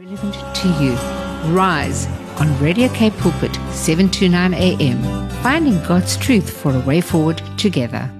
Relevant 0.00 0.56
to 0.56 0.68
you. 0.82 0.94
Rise 1.52 2.06
on 2.40 2.58
Radio 2.58 2.88
K 2.88 3.10
Pulpit 3.10 3.54
729 3.70 4.54
AM. 4.54 5.28
Finding 5.42 5.74
God's 5.84 6.16
truth 6.16 6.48
for 6.48 6.74
a 6.74 6.80
way 6.80 7.02
forward 7.02 7.42
together. 7.58 8.10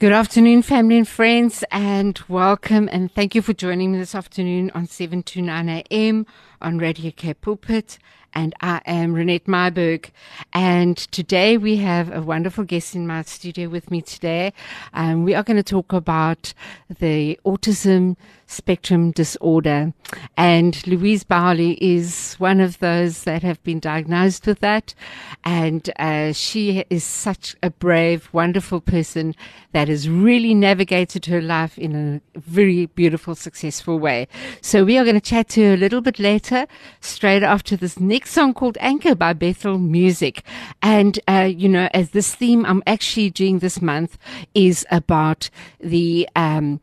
Good 0.00 0.10
afternoon, 0.10 0.62
family 0.62 0.98
and 0.98 1.06
friends, 1.06 1.62
and 1.70 2.18
welcome 2.28 2.88
and 2.90 3.14
thank 3.14 3.36
you 3.36 3.40
for 3.40 3.52
joining 3.52 3.92
me 3.92 3.98
this 3.98 4.16
afternoon 4.16 4.72
on 4.74 4.88
729 4.88 5.84
AM 5.92 6.26
on 6.60 6.78
Radio 6.78 7.10
K 7.10 7.34
Pulpit 7.34 7.98
and 8.34 8.54
I 8.60 8.80
am 8.84 9.14
Renette 9.14 9.44
Myberg. 9.44 10.10
And 10.52 10.96
today 10.96 11.56
we 11.56 11.76
have 11.76 12.12
a 12.12 12.20
wonderful 12.20 12.64
guest 12.64 12.94
in 12.94 13.06
my 13.06 13.22
studio 13.22 13.68
with 13.68 13.90
me 13.90 14.02
today. 14.02 14.52
Um, 14.92 15.24
we 15.24 15.34
are 15.34 15.42
going 15.42 15.56
to 15.56 15.62
talk 15.62 15.92
about 15.92 16.52
the 16.98 17.38
autism 17.46 18.16
spectrum 18.46 19.10
disorder. 19.10 19.92
And 20.36 20.86
Louise 20.86 21.24
Bowley 21.24 21.78
is 21.80 22.34
one 22.34 22.60
of 22.60 22.78
those 22.78 23.24
that 23.24 23.42
have 23.42 23.62
been 23.62 23.80
diagnosed 23.80 24.46
with 24.46 24.60
that. 24.60 24.94
And 25.44 25.90
uh, 25.98 26.32
she 26.32 26.84
is 26.90 27.04
such 27.04 27.56
a 27.62 27.70
brave, 27.70 28.28
wonderful 28.32 28.80
person 28.80 29.34
that 29.72 29.88
has 29.88 30.08
really 30.08 30.54
navigated 30.54 31.26
her 31.26 31.40
life 31.40 31.78
in 31.78 32.20
a 32.34 32.38
very 32.38 32.86
beautiful, 32.86 33.34
successful 33.34 33.98
way. 33.98 34.28
So 34.60 34.84
we 34.84 34.98
are 34.98 35.04
going 35.04 35.16
to 35.16 35.20
chat 35.20 35.48
to 35.50 35.62
her 35.64 35.74
a 35.74 35.78
little 35.78 36.00
bit 36.00 36.18
later, 36.18 36.43
straight 37.00 37.42
after 37.42 37.76
this 37.76 37.98
next 37.98 38.32
song 38.32 38.54
called 38.54 38.76
Anchor 38.80 39.14
by 39.14 39.32
Bethel 39.32 39.78
Music. 39.78 40.42
And, 40.82 41.18
uh, 41.28 41.50
you 41.50 41.68
know, 41.68 41.88
as 41.94 42.10
this 42.10 42.34
theme 42.34 42.64
I'm 42.66 42.82
actually 42.86 43.30
doing 43.30 43.58
this 43.58 43.80
month 43.80 44.18
is 44.54 44.86
about 44.90 45.50
the, 45.80 46.28
um, 46.36 46.80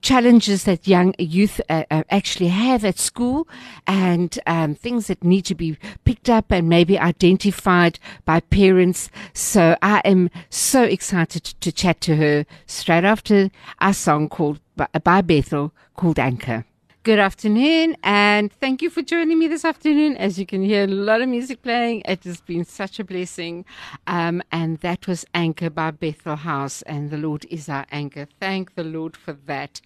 challenges 0.00 0.64
that 0.64 0.88
young 0.88 1.14
youth 1.18 1.60
uh, 1.68 1.84
uh, 1.90 2.04
actually 2.10 2.48
have 2.48 2.84
at 2.84 2.98
school 2.98 3.46
and 3.86 4.38
um, 4.46 4.74
things 4.74 5.08
that 5.08 5.22
need 5.22 5.42
to 5.42 5.54
be 5.54 5.76
picked 6.04 6.30
up 6.30 6.50
and 6.50 6.68
maybe 6.68 6.98
identified 6.98 7.98
by 8.24 8.40
parents. 8.40 9.10
So 9.34 9.76
I 9.82 10.00
am 10.04 10.30
so 10.48 10.82
excited 10.84 11.44
to 11.44 11.70
chat 11.70 12.00
to 12.02 12.16
her 12.16 12.46
straight 12.66 13.04
after 13.04 13.50
our 13.80 13.92
song 13.92 14.28
called 14.28 14.60
by 14.76 15.20
Bethel 15.20 15.72
called 15.94 16.18
Anchor. 16.18 16.64
Good 17.04 17.18
afternoon, 17.18 17.98
and 18.02 18.50
thank 18.50 18.80
you 18.80 18.88
for 18.88 19.02
joining 19.02 19.38
me 19.38 19.46
this 19.46 19.66
afternoon. 19.66 20.16
As 20.16 20.38
you 20.38 20.46
can 20.46 20.62
hear, 20.62 20.84
a 20.84 20.86
lot 20.86 21.20
of 21.20 21.28
music 21.28 21.60
playing. 21.60 22.00
It 22.06 22.24
has 22.24 22.40
been 22.40 22.64
such 22.64 22.98
a 22.98 23.04
blessing. 23.04 23.66
Um, 24.06 24.42
and 24.50 24.78
that 24.78 25.06
was 25.06 25.26
Anchor 25.34 25.68
by 25.68 25.90
Bethel 25.90 26.36
House, 26.36 26.80
and 26.80 27.10
the 27.10 27.18
Lord 27.18 27.44
is 27.50 27.68
our 27.68 27.84
anchor. 27.92 28.26
Thank 28.40 28.74
the 28.74 28.84
Lord 28.84 29.18
for 29.18 29.34
that. 29.34 29.82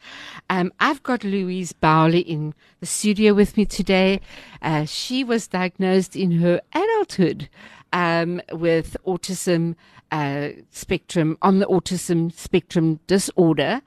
Um, 0.48 0.72
I've 0.78 1.02
got 1.02 1.24
Louise 1.24 1.72
Bowley 1.72 2.20
in 2.20 2.55
the 2.78 2.86
studio 2.86 3.34
with 3.34 3.56
me 3.56 3.66
today. 3.66 4.20
Uh, 4.62 4.84
she 4.84 5.24
was 5.24 5.48
diagnosed 5.48 6.14
in 6.14 6.30
her 6.30 6.61
adulthood 6.72 7.48
um, 7.92 8.41
with 8.52 8.96
autism 9.05 9.74
uh, 10.12 10.50
spectrum, 10.70 11.36
on 11.42 11.58
the 11.58 11.66
autism 11.66 12.33
spectrum 12.33 13.00
disorder. 13.08 13.83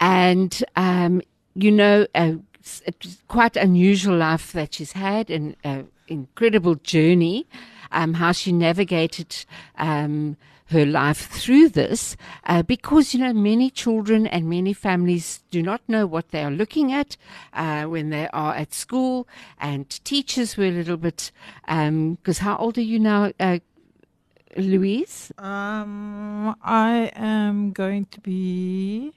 And, 0.00 0.64
um, 0.74 1.20
you 1.54 1.70
know, 1.70 2.06
uh, 2.14 2.36
it's, 2.62 2.80
it's 2.86 3.22
quite 3.26 3.56
unusual 3.56 4.16
life 4.16 4.52
that 4.52 4.74
she's 4.74 4.92
had 4.92 5.30
and 5.30 5.56
an 5.64 5.88
incredible 6.06 6.76
journey, 6.76 7.44
um, 7.90 8.14
how 8.14 8.30
she 8.30 8.52
navigated, 8.52 9.44
um, 9.78 10.36
her 10.66 10.86
life 10.86 11.26
through 11.28 11.68
this, 11.68 12.16
uh, 12.46 12.62
because, 12.62 13.12
you 13.12 13.20
know, 13.20 13.32
many 13.32 13.68
children 13.68 14.28
and 14.28 14.48
many 14.48 14.72
families 14.72 15.42
do 15.50 15.60
not 15.60 15.80
know 15.88 16.06
what 16.06 16.30
they 16.30 16.44
are 16.44 16.52
looking 16.52 16.92
at, 16.92 17.16
uh, 17.52 17.82
when 17.82 18.10
they 18.10 18.28
are 18.28 18.54
at 18.54 18.72
school 18.72 19.26
and 19.58 19.90
teachers 20.04 20.56
were 20.56 20.66
a 20.66 20.70
little 20.70 20.96
bit, 20.96 21.32
um, 21.66 22.16
cause 22.22 22.38
how 22.38 22.56
old 22.58 22.78
are 22.78 22.80
you 22.80 23.00
now, 23.00 23.32
uh, 23.40 23.58
Louise? 24.56 25.32
Um, 25.36 26.54
I 26.62 27.10
am 27.16 27.72
going 27.72 28.06
to 28.06 28.20
be 28.20 29.12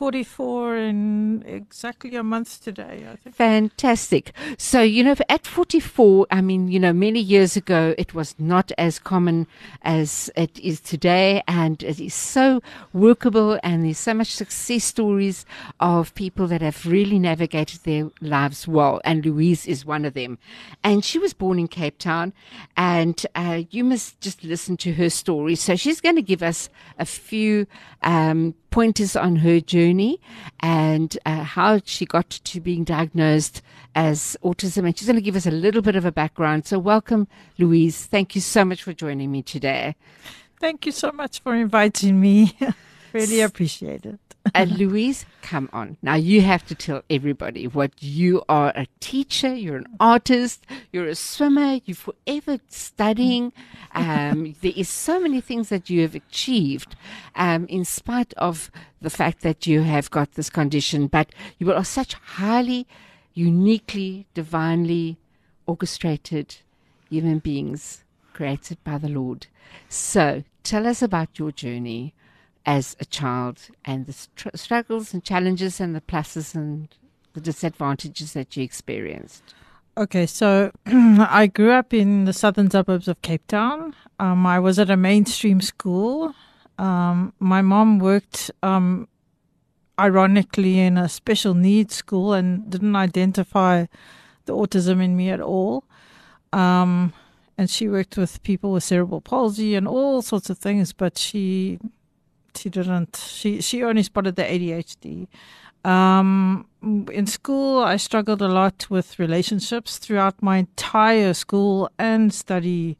44 0.00 0.76
in 0.76 1.44
exactly 1.46 2.16
a 2.16 2.22
month 2.22 2.64
today, 2.64 3.06
I 3.06 3.16
think. 3.16 3.36
Fantastic. 3.36 4.32
So, 4.56 4.80
you 4.80 5.04
know, 5.04 5.14
at 5.28 5.46
44, 5.46 6.26
I 6.30 6.40
mean, 6.40 6.68
you 6.68 6.80
know, 6.80 6.94
many 6.94 7.20
years 7.20 7.54
ago, 7.54 7.94
it 7.98 8.14
was 8.14 8.34
not 8.38 8.72
as 8.78 8.98
common 8.98 9.46
as 9.82 10.30
it 10.36 10.58
is 10.58 10.80
today. 10.80 11.42
And 11.46 11.82
it 11.82 12.00
is 12.00 12.14
so 12.14 12.62
workable. 12.94 13.60
And 13.62 13.84
there's 13.84 13.98
so 13.98 14.14
much 14.14 14.32
success 14.32 14.84
stories 14.84 15.44
of 15.80 16.14
people 16.14 16.46
that 16.46 16.62
have 16.62 16.86
really 16.86 17.18
navigated 17.18 17.80
their 17.80 18.08
lives 18.22 18.66
well. 18.66 19.02
And 19.04 19.26
Louise 19.26 19.66
is 19.66 19.84
one 19.84 20.06
of 20.06 20.14
them. 20.14 20.38
And 20.82 21.04
she 21.04 21.18
was 21.18 21.34
born 21.34 21.58
in 21.58 21.68
Cape 21.68 21.98
Town. 21.98 22.32
And 22.74 23.26
uh, 23.34 23.64
you 23.68 23.84
must 23.84 24.18
just 24.22 24.44
listen 24.44 24.78
to 24.78 24.94
her 24.94 25.10
story. 25.10 25.56
So 25.56 25.76
she's 25.76 26.00
going 26.00 26.16
to 26.16 26.22
give 26.22 26.42
us 26.42 26.70
a 26.98 27.04
few 27.04 27.66
um, 28.02 28.54
pointers 28.70 29.16
on 29.16 29.36
her 29.36 29.60
journey 29.60 30.20
and 30.60 31.18
uh, 31.26 31.42
how 31.42 31.80
she 31.84 32.06
got 32.06 32.30
to 32.30 32.60
being 32.60 32.84
diagnosed 32.84 33.62
as 33.94 34.36
autism. 34.42 34.86
And 34.86 34.98
she's 34.98 35.06
going 35.06 35.16
to 35.16 35.22
give 35.22 35.36
us 35.36 35.46
a 35.46 35.50
little 35.50 35.82
bit 35.82 35.96
of 35.96 36.04
a 36.04 36.12
background. 36.12 36.66
So, 36.66 36.78
welcome, 36.78 37.28
Louise. 37.58 38.06
Thank 38.06 38.34
you 38.34 38.40
so 38.40 38.64
much 38.64 38.82
for 38.82 38.92
joining 38.92 39.30
me 39.30 39.42
today. 39.42 39.96
Thank 40.60 40.86
you 40.86 40.92
so 40.92 41.10
much 41.12 41.40
for 41.40 41.54
inviting 41.54 42.20
me. 42.20 42.56
really 43.12 43.40
appreciate 43.40 44.06
it 44.06 44.29
and 44.54 44.78
Louise, 44.78 45.26
come 45.42 45.68
on. 45.72 45.96
Now 46.02 46.14
you 46.14 46.40
have 46.40 46.64
to 46.66 46.74
tell 46.74 47.02
everybody 47.10 47.66
what 47.66 48.02
you 48.02 48.42
are 48.48 48.72
a 48.74 48.86
teacher, 49.00 49.54
you're 49.54 49.76
an 49.76 49.86
artist, 49.98 50.64
you're 50.92 51.06
a 51.06 51.14
swimmer, 51.14 51.80
you're 51.84 51.94
forever 51.94 52.58
studying. 52.68 53.52
Um, 53.94 54.54
there 54.62 54.72
is 54.74 54.88
so 54.88 55.20
many 55.20 55.40
things 55.40 55.68
that 55.68 55.90
you 55.90 56.02
have 56.02 56.14
achieved, 56.14 56.96
um, 57.34 57.66
in 57.66 57.84
spite 57.84 58.32
of 58.34 58.70
the 59.00 59.10
fact 59.10 59.42
that 59.42 59.66
you 59.66 59.82
have 59.82 60.10
got 60.10 60.32
this 60.32 60.50
condition, 60.50 61.06
but 61.06 61.30
you 61.58 61.72
are 61.72 61.84
such 61.84 62.14
highly, 62.14 62.86
uniquely, 63.34 64.26
divinely 64.34 65.18
orchestrated 65.66 66.56
human 67.08 67.38
beings 67.38 68.04
created 68.32 68.82
by 68.84 68.98
the 68.98 69.08
Lord. 69.08 69.46
So 69.88 70.44
tell 70.62 70.86
us 70.86 71.02
about 71.02 71.38
your 71.38 71.52
journey 71.52 72.14
as 72.66 72.96
a 73.00 73.04
child 73.04 73.68
and 73.84 74.06
the 74.06 74.12
str- 74.12 74.48
struggles 74.54 75.14
and 75.14 75.24
challenges 75.24 75.80
and 75.80 75.94
the 75.94 76.00
pluses 76.00 76.54
and 76.54 76.88
the 77.32 77.40
disadvantages 77.40 78.32
that 78.32 78.56
you 78.56 78.62
experienced? 78.62 79.54
Okay, 79.96 80.26
so 80.26 80.70
I 80.86 81.46
grew 81.46 81.72
up 81.72 81.92
in 81.92 82.24
the 82.24 82.32
southern 82.32 82.70
suburbs 82.70 83.08
of 83.08 83.20
Cape 83.22 83.46
Town. 83.46 83.94
Um, 84.18 84.46
I 84.46 84.58
was 84.58 84.78
at 84.78 84.90
a 84.90 84.96
mainstream 84.96 85.60
school. 85.60 86.34
Um, 86.78 87.34
my 87.38 87.60
mom 87.60 87.98
worked, 87.98 88.50
um, 88.62 89.08
ironically, 89.98 90.78
in 90.78 90.96
a 90.96 91.08
special 91.08 91.54
needs 91.54 91.94
school 91.94 92.32
and 92.32 92.70
didn't 92.70 92.96
identify 92.96 93.86
the 94.46 94.54
autism 94.54 95.02
in 95.02 95.16
me 95.16 95.30
at 95.30 95.40
all. 95.40 95.84
Um, 96.52 97.12
and 97.58 97.68
she 97.68 97.88
worked 97.88 98.16
with 98.16 98.42
people 98.42 98.72
with 98.72 98.84
cerebral 98.84 99.20
palsy 99.20 99.74
and 99.74 99.86
all 99.86 100.22
sorts 100.22 100.48
of 100.48 100.58
things, 100.58 100.92
but 100.94 101.18
she 101.18 101.78
she 102.60 102.68
didn't. 102.70 103.16
She 103.16 103.60
she 103.60 103.82
only 103.82 104.02
spotted 104.02 104.36
the 104.36 104.42
ADHD. 104.42 105.28
Um, 105.82 106.66
in 106.82 107.26
school, 107.26 107.82
I 107.82 107.96
struggled 107.96 108.42
a 108.42 108.48
lot 108.48 108.86
with 108.90 109.18
relationships 109.18 109.96
throughout 109.96 110.42
my 110.42 110.58
entire 110.58 111.34
school 111.34 111.90
and 111.98 112.32
study. 112.32 112.98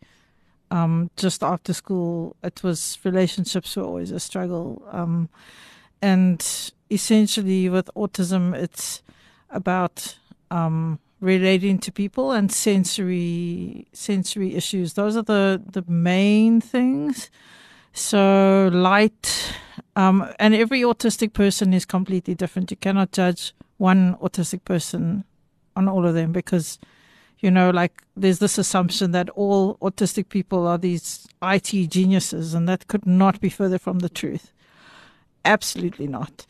Um, 0.70 1.10
just 1.16 1.42
after 1.42 1.72
school, 1.72 2.36
it 2.42 2.62
was 2.62 2.98
relationships 3.04 3.76
were 3.76 3.82
always 3.82 4.12
a 4.12 4.20
struggle. 4.20 4.82
Um, 4.90 5.28
and 6.00 6.72
essentially, 6.90 7.68
with 7.68 7.90
autism, 7.96 8.54
it's 8.54 9.02
about 9.50 10.16
um, 10.50 11.00
relating 11.20 11.78
to 11.80 11.92
people 11.92 12.32
and 12.32 12.50
sensory 12.50 13.88
sensory 13.92 14.54
issues. 14.54 14.94
Those 14.94 15.16
are 15.16 15.22
the 15.22 15.62
the 15.64 15.84
main 15.90 16.60
things. 16.60 17.30
So 17.92 18.70
light, 18.72 19.54
um, 19.96 20.28
and 20.38 20.54
every 20.54 20.80
autistic 20.82 21.32
person 21.32 21.74
is 21.74 21.84
completely 21.84 22.34
different. 22.34 22.70
You 22.70 22.76
cannot 22.76 23.12
judge 23.12 23.52
one 23.78 24.16
autistic 24.16 24.64
person 24.64 25.24
on 25.76 25.88
all 25.88 26.06
of 26.06 26.14
them 26.14 26.32
because, 26.32 26.78
you 27.40 27.50
know, 27.50 27.70
like 27.70 28.02
there's 28.16 28.38
this 28.38 28.58
assumption 28.58 29.10
that 29.12 29.28
all 29.30 29.76
autistic 29.76 30.28
people 30.28 30.66
are 30.66 30.78
these 30.78 31.26
IT 31.42 31.90
geniuses, 31.90 32.54
and 32.54 32.68
that 32.68 32.86
could 32.88 33.06
not 33.06 33.40
be 33.40 33.48
further 33.48 33.78
from 33.78 34.00
the 34.00 34.08
truth. 34.08 34.52
Absolutely 35.44 36.06
not. 36.06 36.46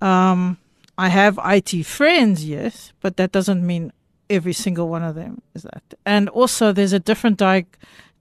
Um, 0.00 0.58
I 0.96 1.08
have 1.08 1.38
IT 1.44 1.84
friends, 1.84 2.44
yes, 2.44 2.92
but 3.00 3.16
that 3.16 3.32
doesn't 3.32 3.66
mean 3.66 3.92
every 4.30 4.52
single 4.52 4.88
one 4.88 5.02
of 5.02 5.14
them 5.14 5.42
is 5.54 5.62
that. 5.62 5.82
And 6.06 6.28
also, 6.28 6.72
there's 6.72 6.92
a 6.92 7.00
different 7.00 7.38
di- 7.38 7.66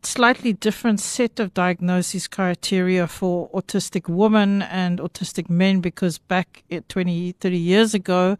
slightly 0.05 0.53
different 0.53 0.99
set 0.99 1.39
of 1.39 1.53
diagnosis 1.53 2.27
criteria 2.27 3.07
for 3.07 3.49
autistic 3.51 4.07
women 4.07 4.61
and 4.63 4.99
autistic 4.99 5.49
men 5.49 5.81
because 5.81 6.17
back 6.17 6.63
20, 6.87 7.33
30 7.33 7.57
years 7.57 7.93
ago, 7.93 8.37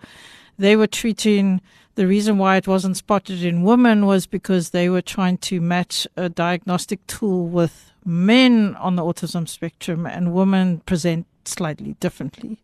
they 0.58 0.76
were 0.76 0.88
treating 0.88 1.62
the 1.96 2.08
reason 2.08 2.38
why 2.38 2.58
it 2.58 2.68
wasn't 2.68 2.98
spotted 2.98 3.44
in 3.44 3.64
women 3.64 4.06
was 4.06 4.26
because 4.26 4.72
they 4.72 4.90
were 4.90 5.02
trying 5.02 5.38
to 5.38 5.62
match 5.62 6.08
a 6.18 6.30
diagnostic 6.30 7.06
tool 7.08 7.48
with 7.48 7.92
men 8.04 8.76
on 8.78 8.96
the 8.96 9.04
autism 9.04 9.48
spectrum 9.48 10.06
and 10.06 10.34
women 10.34 10.80
present 10.80 11.28
slightly 11.46 11.94
differently. 12.00 12.60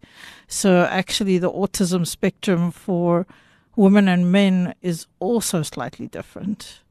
So 0.47 0.83
actually 0.83 1.37
the 1.37 1.51
autism 1.51 2.07
spectrum 2.07 2.71
for 2.71 3.27
women 3.75 4.07
and 4.07 4.31
men 4.31 4.73
is 4.81 5.05
also 5.19 5.61
slightly 5.61 6.07
different. 6.07 6.81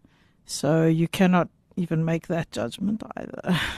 So 0.46 0.86
you 0.86 1.08
cannot 1.08 1.48
even 1.78 2.04
make 2.04 2.26
that 2.26 2.50
judgment 2.50 3.02
either. 3.16 3.58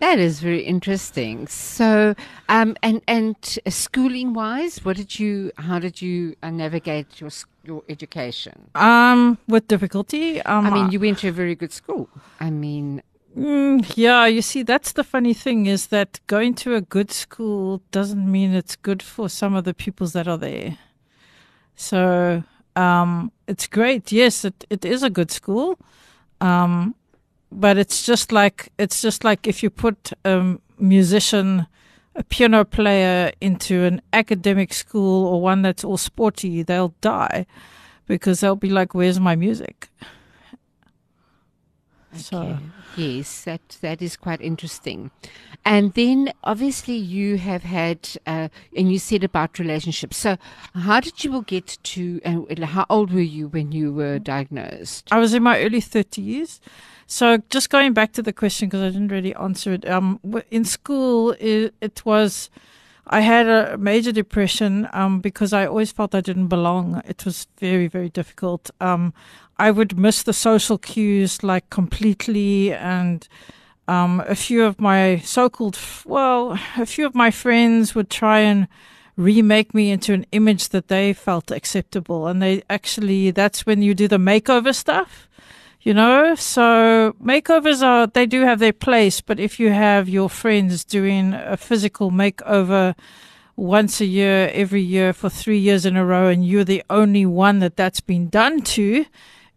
That 0.00 0.20
is 0.20 0.38
very 0.38 0.60
interesting. 0.60 1.48
So, 1.48 2.14
um, 2.48 2.76
and 2.84 3.02
and 3.08 3.34
schooling 3.66 4.32
wise, 4.32 4.84
what 4.84 4.96
did 4.96 5.18
you? 5.18 5.50
How 5.56 5.80
did 5.80 6.00
you 6.00 6.36
uh, 6.40 6.50
navigate 6.50 7.20
your 7.20 7.30
your 7.64 7.82
education? 7.88 8.70
Um, 8.76 9.38
with 9.48 9.66
difficulty. 9.66 10.40
Um, 10.42 10.66
I 10.66 10.70
mean, 10.70 10.92
you 10.92 11.00
went 11.00 11.18
to 11.18 11.28
a 11.28 11.32
very 11.32 11.56
good 11.56 11.72
school. 11.72 12.08
I 12.38 12.50
mean, 12.50 13.02
mm, 13.36 13.92
yeah. 13.96 14.26
You 14.26 14.40
see, 14.40 14.62
that's 14.62 14.92
the 14.92 15.02
funny 15.02 15.34
thing 15.34 15.66
is 15.66 15.88
that 15.88 16.20
going 16.28 16.54
to 16.62 16.76
a 16.76 16.80
good 16.80 17.10
school 17.10 17.82
doesn't 17.90 18.30
mean 18.30 18.54
it's 18.54 18.76
good 18.76 19.02
for 19.02 19.28
some 19.28 19.56
of 19.56 19.64
the 19.64 19.74
pupils 19.74 20.12
that 20.12 20.28
are 20.28 20.38
there. 20.38 20.78
So, 21.74 22.44
um, 22.76 23.32
it's 23.48 23.66
great. 23.66 24.12
Yes, 24.12 24.44
it, 24.44 24.64
it 24.70 24.84
is 24.84 25.02
a 25.02 25.10
good 25.10 25.32
school. 25.32 25.76
Um, 26.40 26.94
but 27.50 27.78
it's 27.78 28.04
just 28.04 28.32
like 28.32 28.72
it's 28.78 29.00
just 29.00 29.24
like 29.24 29.46
if 29.46 29.62
you 29.62 29.70
put 29.70 30.12
a 30.24 30.56
musician 30.78 31.66
a 32.14 32.22
piano 32.24 32.64
player 32.64 33.32
into 33.40 33.84
an 33.84 34.02
academic 34.12 34.72
school 34.72 35.26
or 35.26 35.40
one 35.40 35.62
that's 35.62 35.84
all 35.84 35.96
sporty 35.96 36.62
they'll 36.62 36.94
die 37.00 37.46
because 38.06 38.40
they'll 38.40 38.56
be 38.56 38.70
like 38.70 38.94
where's 38.94 39.20
my 39.20 39.36
music 39.36 39.88
okay. 42.18 42.56
so 42.56 42.58
yes 42.96 43.44
that 43.44 43.78
that 43.80 44.02
is 44.02 44.16
quite 44.16 44.40
interesting 44.40 45.10
and 45.64 45.94
then 45.94 46.32
obviously 46.44 46.94
you 46.94 47.36
have 47.38 47.62
had 47.62 48.08
uh, 48.26 48.48
and 48.76 48.92
you 48.92 48.98
said 48.98 49.24
about 49.24 49.58
relationships 49.58 50.16
so 50.16 50.36
how 50.74 51.00
did 51.00 51.24
you 51.24 51.42
get 51.42 51.78
to 51.82 52.20
uh, 52.24 52.66
how 52.66 52.86
old 52.90 53.12
were 53.12 53.20
you 53.20 53.48
when 53.48 53.72
you 53.72 53.92
were 53.92 54.18
diagnosed 54.18 55.08
i 55.12 55.18
was 55.18 55.34
in 55.34 55.42
my 55.42 55.60
early 55.60 55.80
30s 55.80 56.60
so 57.10 57.38
just 57.48 57.70
going 57.70 57.94
back 57.94 58.12
to 58.12 58.22
the 58.22 58.34
question 58.34 58.68
because 58.68 58.82
I 58.82 58.90
didn't 58.90 59.08
really 59.08 59.34
answer 59.34 59.72
it. 59.72 59.88
Um, 59.88 60.20
in 60.50 60.66
school, 60.66 61.34
it, 61.40 61.74
it 61.80 62.04
was. 62.04 62.50
I 63.10 63.20
had 63.20 63.46
a 63.46 63.78
major 63.78 64.12
depression 64.12 64.88
um, 64.92 65.20
because 65.20 65.52
I 65.52 65.66
always 65.66 65.92
felt 65.92 66.14
I 66.14 66.20
didn't 66.20 66.48
belong. 66.48 67.00
It 67.06 67.24
was 67.24 67.46
very, 67.58 67.88
very 67.88 68.10
difficult. 68.10 68.70
Um, 68.80 69.14
I 69.58 69.70
would 69.70 69.98
miss 69.98 70.22
the 70.22 70.32
social 70.32 70.78
cues 70.78 71.42
like 71.42 71.70
completely, 71.70 72.72
and 72.72 73.26
um, 73.88 74.22
a 74.26 74.34
few 74.34 74.64
of 74.64 74.80
my 74.80 75.18
so-called, 75.18 75.78
well, 76.04 76.58
a 76.76 76.86
few 76.86 77.06
of 77.06 77.14
my 77.14 77.30
friends 77.30 77.94
would 77.94 78.10
try 78.10 78.40
and 78.40 78.68
remake 79.16 79.74
me 79.74 79.90
into 79.90 80.12
an 80.12 80.26
image 80.30 80.68
that 80.68 80.88
they 80.88 81.12
felt 81.12 81.50
acceptable, 81.50 82.28
and 82.28 82.40
they 82.40 82.62
actually 82.70 83.30
that's 83.30 83.66
when 83.66 83.82
you 83.82 83.94
do 83.94 84.06
the 84.06 84.18
makeover 84.18 84.74
stuff 84.74 85.27
you 85.80 85.94
know 85.94 86.34
so 86.34 87.14
makeovers 87.22 87.82
are 87.82 88.06
they 88.06 88.26
do 88.26 88.42
have 88.42 88.58
their 88.58 88.72
place 88.72 89.20
but 89.20 89.38
if 89.38 89.60
you 89.60 89.70
have 89.70 90.08
your 90.08 90.28
friends 90.28 90.84
doing 90.84 91.34
a 91.34 91.56
physical 91.56 92.10
makeover 92.10 92.94
once 93.56 94.00
a 94.00 94.06
year 94.06 94.50
every 94.52 94.82
year 94.82 95.12
for 95.12 95.28
3 95.28 95.58
years 95.58 95.84
in 95.86 95.96
a 95.96 96.04
row 96.04 96.28
and 96.28 96.46
you're 96.46 96.64
the 96.64 96.82
only 96.88 97.26
one 97.26 97.58
that 97.58 97.76
that's 97.76 98.00
been 98.00 98.28
done 98.28 98.60
to 98.60 99.04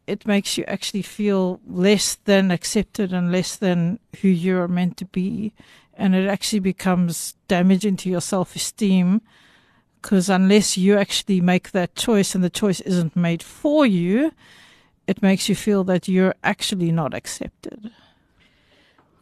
it 0.07 0.27
makes 0.27 0.57
you 0.57 0.65
actually 0.67 1.01
feel 1.01 1.59
less 1.65 2.15
than 2.25 2.51
accepted 2.51 3.13
and 3.13 3.31
less 3.31 3.55
than 3.55 3.99
who 4.21 4.27
you're 4.27 4.67
meant 4.67 4.97
to 4.97 5.05
be. 5.05 5.53
And 5.93 6.15
it 6.15 6.27
actually 6.27 6.59
becomes 6.59 7.35
damaging 7.47 7.95
to 7.97 8.09
your 8.09 8.21
self-esteem 8.21 9.21
because 10.01 10.29
unless 10.29 10.77
you 10.77 10.97
actually 10.97 11.39
make 11.39 11.71
that 11.71 11.95
choice 11.95 12.33
and 12.33 12.43
the 12.43 12.49
choice 12.49 12.81
isn't 12.81 13.15
made 13.15 13.43
for 13.43 13.85
you 13.85 14.33
it 15.07 15.21
makes 15.21 15.49
you 15.49 15.55
feel 15.55 15.83
that 15.85 16.07
you're 16.07 16.35
actually 16.43 16.91
not 16.91 17.13
accepted. 17.13 17.91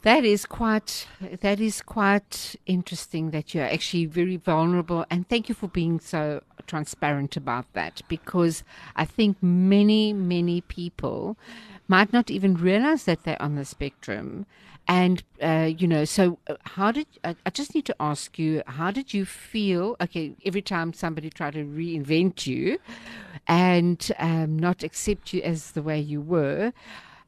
That 0.03 0.23
is 0.23 0.45
quite 0.45 1.07
that 1.41 1.59
is 1.59 1.81
quite 1.81 2.55
interesting 2.65 3.31
that 3.31 3.53
you're 3.53 3.65
actually 3.65 4.05
very 4.05 4.37
vulnerable 4.37 5.05
and 5.09 5.27
thank 5.27 5.49
you 5.49 5.55
for 5.55 5.67
being 5.67 5.99
so 5.99 6.41
transparent 6.67 7.35
about 7.35 7.65
that 7.73 8.01
because 8.07 8.63
I 8.95 9.03
think 9.03 9.43
many 9.43 10.13
many 10.13 10.61
people 10.61 11.37
might 11.89 12.13
not 12.13 12.31
even 12.31 12.53
realize 12.55 13.03
that 13.05 13.23
they're 13.23 13.41
on 13.41 13.55
the 13.55 13.65
spectrum 13.65 14.45
and 14.89 15.23
uh, 15.41 15.69
you 15.77 15.87
know 15.87 16.03
so 16.03 16.39
uh, 16.49 16.55
how 16.63 16.91
did 16.91 17.07
I, 17.23 17.35
I 17.45 17.51
just 17.51 17.73
need 17.75 17.85
to 17.85 17.95
ask 17.99 18.37
you 18.37 18.63
how 18.65 18.91
did 18.91 19.13
you 19.13 19.23
feel 19.23 19.95
okay 20.01 20.33
every 20.43 20.63
time 20.63 20.91
somebody 20.91 21.29
tried 21.29 21.53
to 21.53 21.63
reinvent 21.63 22.45
you 22.47 22.79
and 23.47 24.11
um, 24.17 24.57
not 24.57 24.83
accept 24.83 25.31
you 25.31 25.41
as 25.43 25.71
the 25.71 25.83
way 25.83 25.99
you 25.99 26.19
were 26.19 26.73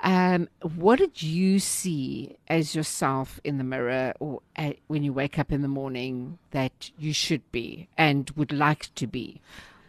um, 0.04 0.50
what 0.64 0.98
did 0.98 1.22
you 1.22 1.60
see 1.60 2.36
as 2.48 2.74
yourself 2.74 3.40
in 3.44 3.60
the 3.60 3.64
mirror 3.64 4.14
or 4.20 4.42
uh, 4.56 4.72
when 4.88 5.04
you 5.04 5.14
wake 5.14 5.38
up 5.38 5.52
in 5.52 5.62
the 5.62 5.68
morning 5.68 6.40
that 6.50 6.90
you 6.98 7.14
should 7.14 7.50
be 7.52 7.88
and 8.00 8.32
would 8.32 8.52
like 8.52 8.94
to 8.96 9.06
be? 9.06 9.42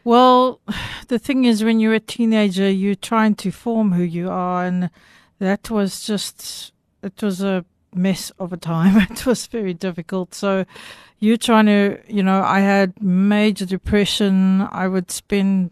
Well 0.05 0.61
the 1.09 1.19
thing 1.19 1.47
is 1.47 1.65
when 1.65 1.81
you're 1.81 1.95
a 1.95 2.01
teenager 2.01 2.71
you're 2.71 2.95
trying 2.95 3.37
to 3.37 3.51
form 3.51 3.93
who 3.93 4.03
you 4.03 4.29
are 4.29 4.67
and 4.67 4.91
that 5.39 5.71
was 5.71 6.05
just 6.07 6.72
it 7.02 7.22
was 7.22 7.43
a 7.43 7.64
mess 7.94 8.31
of 8.38 8.52
a 8.52 8.56
time. 8.56 9.06
It 9.10 9.26
was 9.26 9.46
very 9.46 9.75
difficult. 9.75 10.34
So 10.34 10.64
you 11.19 11.37
trying 11.37 11.66
to, 11.66 12.00
you 12.08 12.22
know, 12.22 12.43
I 12.43 12.60
had 12.60 13.00
major 13.02 13.66
depression. 13.66 14.66
I 14.72 14.88
would 14.88 15.10
spend, 15.10 15.70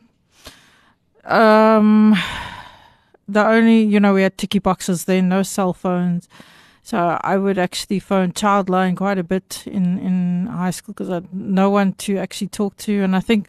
um, 1.25 2.17
the 3.29 3.45
only, 3.45 3.83
you 3.83 4.01
know, 4.01 4.15
we 4.15 4.23
had 4.23 4.39
ticky 4.39 4.59
boxes 4.59 5.05
then, 5.05 5.29
no 5.29 5.43
cell 5.43 5.73
phones. 5.73 6.29
So 6.83 7.19
I 7.23 7.37
would 7.37 7.59
actually 7.59 7.99
phone 7.99 8.33
Childline 8.33 8.97
quite 8.97 9.19
a 9.19 9.25
bit 9.25 9.65
in, 9.67 9.99
in 9.99 10.47
high 10.47 10.71
school 10.71 10.95
because 10.95 11.11
I 11.11 11.15
had 11.15 11.35
no 11.35 11.71
one 11.71 11.93
to 11.95 12.19
actually 12.19 12.49
talk 12.49 12.77
to. 12.79 13.03
And 13.03 13.15
I 13.15 13.21
think 13.21 13.49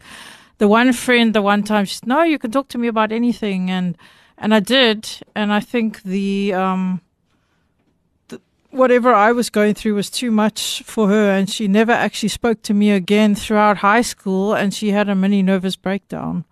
the 0.58 0.68
one 0.68 0.92
friend, 0.92 1.34
the 1.34 1.42
one 1.42 1.62
time 1.62 1.84
she 1.84 1.96
said, 1.96 2.08
no, 2.08 2.22
you 2.22 2.38
can 2.38 2.50
talk 2.50 2.68
to 2.68 2.78
me 2.78 2.88
about 2.88 3.12
anything. 3.12 3.70
And, 3.70 3.96
and 4.38 4.54
I 4.54 4.60
did. 4.60 5.08
And 5.34 5.52
I 5.52 5.60
think 5.60 6.02
the, 6.02 6.54
um, 6.54 7.00
whatever 8.72 9.12
I 9.14 9.30
was 9.32 9.50
going 9.50 9.74
through 9.74 9.94
was 9.94 10.10
too 10.10 10.30
much 10.30 10.82
for 10.84 11.08
her, 11.08 11.30
and 11.30 11.48
she 11.48 11.68
never 11.68 11.92
actually 11.92 12.30
spoke 12.30 12.62
to 12.62 12.74
me 12.74 12.90
again 12.90 13.34
throughout 13.34 13.78
high 13.78 14.02
school, 14.02 14.54
and 14.54 14.74
she 14.74 14.90
had 14.90 15.08
a 15.08 15.14
mini 15.14 15.42
nervous 15.42 15.76
breakdown. 15.76 16.44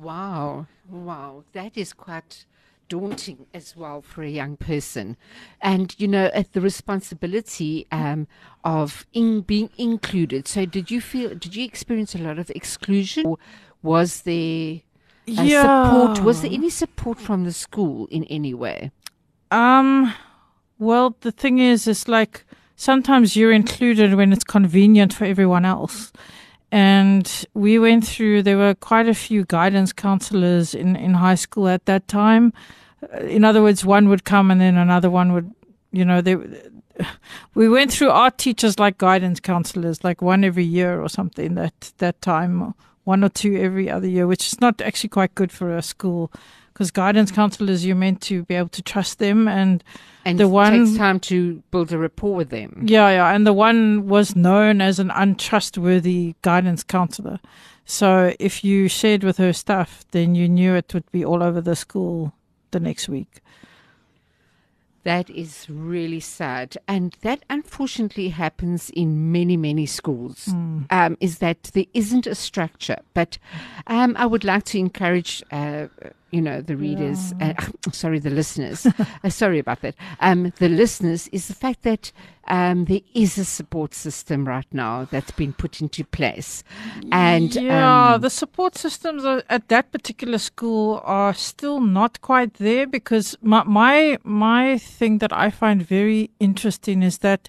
Wow, 0.00 0.66
wow, 0.88 1.44
that 1.52 1.76
is 1.76 1.92
quite 1.92 2.46
daunting 2.88 3.46
as 3.54 3.76
well 3.76 4.02
for 4.02 4.22
a 4.22 4.28
young 4.28 4.56
person. 4.56 5.16
And, 5.60 5.94
you 5.98 6.08
know, 6.08 6.30
the 6.52 6.60
responsibility 6.60 7.86
um, 7.90 8.26
of 8.64 9.06
in 9.12 9.40
being 9.40 9.70
included. 9.78 10.46
So, 10.48 10.66
did 10.66 10.90
you 10.90 11.00
feel, 11.00 11.30
did 11.30 11.56
you 11.56 11.64
experience 11.64 12.14
a 12.14 12.18
lot 12.18 12.38
of 12.38 12.50
exclusion? 12.50 13.26
Or 13.26 13.38
was 13.82 14.22
there 14.22 14.80
yeah. 15.26 15.62
support? 15.62 16.20
Was 16.22 16.42
there 16.42 16.52
any 16.52 16.70
support 16.70 17.18
from 17.18 17.44
the 17.44 17.52
school 17.52 18.08
in 18.10 18.24
any 18.24 18.54
way? 18.54 18.90
Um, 19.50 20.12
well, 20.82 21.16
the 21.20 21.30
thing 21.30 21.60
is, 21.60 21.86
it's 21.86 22.08
like 22.08 22.44
sometimes 22.74 23.36
you're 23.36 23.52
included 23.52 24.14
when 24.14 24.32
it's 24.32 24.44
convenient 24.44 25.14
for 25.14 25.24
everyone 25.24 25.64
else. 25.64 26.12
And 26.72 27.46
we 27.54 27.78
went 27.78 28.06
through, 28.06 28.42
there 28.42 28.58
were 28.58 28.74
quite 28.74 29.08
a 29.08 29.14
few 29.14 29.44
guidance 29.44 29.92
counselors 29.92 30.74
in, 30.74 30.96
in 30.96 31.14
high 31.14 31.36
school 31.36 31.68
at 31.68 31.86
that 31.86 32.08
time. 32.08 32.52
Uh, 33.14 33.18
in 33.18 33.44
other 33.44 33.62
words, 33.62 33.84
one 33.84 34.08
would 34.08 34.24
come 34.24 34.50
and 34.50 34.60
then 34.60 34.76
another 34.76 35.08
one 35.08 35.32
would, 35.32 35.52
you 35.92 36.04
know, 36.04 36.20
they, 36.20 36.36
we 37.54 37.68
went 37.68 37.92
through 37.92 38.10
art 38.10 38.38
teachers 38.38 38.80
like 38.80 38.98
guidance 38.98 39.38
counselors, 39.38 40.02
like 40.02 40.20
one 40.20 40.42
every 40.42 40.64
year 40.64 41.00
or 41.00 41.08
something 41.08 41.54
that, 41.54 41.92
that 41.98 42.20
time, 42.22 42.74
one 43.04 43.22
or 43.22 43.28
two 43.28 43.56
every 43.56 43.88
other 43.88 44.08
year, 44.08 44.26
which 44.26 44.48
is 44.48 44.60
not 44.60 44.80
actually 44.80 45.10
quite 45.10 45.34
good 45.36 45.52
for 45.52 45.76
a 45.76 45.82
school 45.82 46.32
because 46.72 46.90
guidance 46.90 47.30
counselors, 47.30 47.84
you're 47.84 47.96
meant 47.96 48.20
to 48.22 48.44
be 48.44 48.54
able 48.54 48.68
to 48.70 48.82
trust 48.82 49.18
them 49.18 49.46
and, 49.48 49.84
and 50.24 50.38
the 50.38 50.48
one 50.48 50.86
takes 50.86 50.96
time 50.96 51.20
to 51.20 51.62
build 51.70 51.92
a 51.92 51.98
rapport 51.98 52.34
with 52.34 52.50
them. 52.50 52.84
Yeah, 52.86 53.10
yeah, 53.10 53.34
and 53.34 53.46
the 53.46 53.52
one 53.52 54.06
was 54.08 54.34
known 54.34 54.80
as 54.80 54.98
an 54.98 55.10
untrustworthy 55.10 56.34
guidance 56.42 56.82
counselor. 56.82 57.40
So 57.84 58.32
if 58.38 58.64
you 58.64 58.88
shared 58.88 59.24
with 59.24 59.36
her 59.38 59.52
stuff, 59.52 60.04
then 60.12 60.34
you 60.34 60.48
knew 60.48 60.74
it 60.74 60.94
would 60.94 61.10
be 61.10 61.24
all 61.24 61.42
over 61.42 61.60
the 61.60 61.76
school 61.76 62.32
the 62.70 62.80
next 62.80 63.08
week. 63.08 63.40
That 65.04 65.28
is 65.30 65.66
really 65.68 66.20
sad. 66.20 66.76
And 66.86 67.16
that 67.22 67.44
unfortunately 67.50 68.28
happens 68.28 68.88
in 68.90 69.32
many, 69.32 69.56
many 69.56 69.84
schools, 69.84 70.46
Mm. 70.46 70.86
um, 70.92 71.16
is 71.20 71.38
that 71.38 71.64
there 71.74 71.86
isn't 71.92 72.26
a 72.28 72.36
structure. 72.36 72.98
But 73.12 73.38
um, 73.88 74.14
I 74.16 74.26
would 74.26 74.44
like 74.44 74.62
to 74.66 74.78
encourage, 74.78 75.42
uh, 75.50 75.88
you 76.32 76.40
know, 76.40 76.62
the 76.62 76.76
readers, 76.76 77.34
uh, 77.40 77.52
sorry, 77.92 78.18
the 78.18 78.30
listeners, 78.30 78.86
uh, 78.86 79.28
sorry 79.28 79.58
about 79.58 79.82
that, 79.82 79.94
um, 80.20 80.52
the 80.58 80.68
listeners, 80.68 81.28
is 81.28 81.46
the 81.46 81.54
fact 81.54 81.82
that 81.82 82.10
um, 82.48 82.86
there 82.86 83.02
is 83.14 83.36
a 83.36 83.44
support 83.44 83.94
system 83.94 84.48
right 84.48 84.66
now 84.72 85.04
that's 85.04 85.30
been 85.30 85.52
put 85.52 85.80
into 85.82 86.04
place. 86.04 86.64
And 87.12 87.54
yeah, 87.54 88.14
um, 88.14 88.22
the 88.22 88.30
support 88.30 88.76
systems 88.76 89.24
are, 89.24 89.42
at 89.50 89.68
that 89.68 89.92
particular 89.92 90.38
school 90.38 91.02
are 91.04 91.34
still 91.34 91.80
not 91.80 92.22
quite 92.22 92.54
there 92.54 92.86
because 92.86 93.36
my, 93.42 93.62
my 93.64 94.18
my 94.24 94.78
thing 94.78 95.18
that 95.18 95.32
I 95.32 95.50
find 95.50 95.86
very 95.86 96.30
interesting 96.40 97.02
is 97.02 97.18
that 97.18 97.48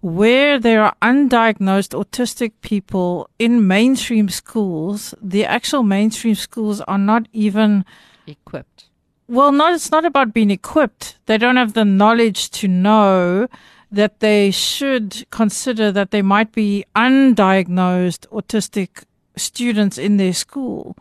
where 0.00 0.58
there 0.58 0.82
are 0.82 0.94
undiagnosed 1.00 1.94
autistic 1.94 2.52
people 2.60 3.30
in 3.38 3.66
mainstream 3.66 4.28
schools, 4.28 5.14
the 5.22 5.46
actual 5.46 5.82
mainstream 5.82 6.34
schools 6.34 6.82
are 6.82 6.98
not 6.98 7.26
even 7.32 7.86
equipped. 8.26 8.86
well, 9.28 9.52
not 9.52 9.72
it's 9.74 9.90
not 9.90 10.04
about 10.04 10.34
being 10.34 10.50
equipped. 10.50 11.18
They 11.26 11.38
don't 11.38 11.56
have 11.56 11.72
the 11.72 11.84
knowledge 11.84 12.50
to 12.50 12.68
know 12.68 13.48
that 13.90 14.20
they 14.20 14.50
should 14.50 15.24
consider 15.30 15.92
that 15.92 16.10
they 16.10 16.22
might 16.22 16.52
be 16.52 16.84
undiagnosed 16.96 18.26
autistic 18.28 19.04
students 19.36 19.98
in 19.98 20.16
their 20.16 20.32
school. 20.32 20.96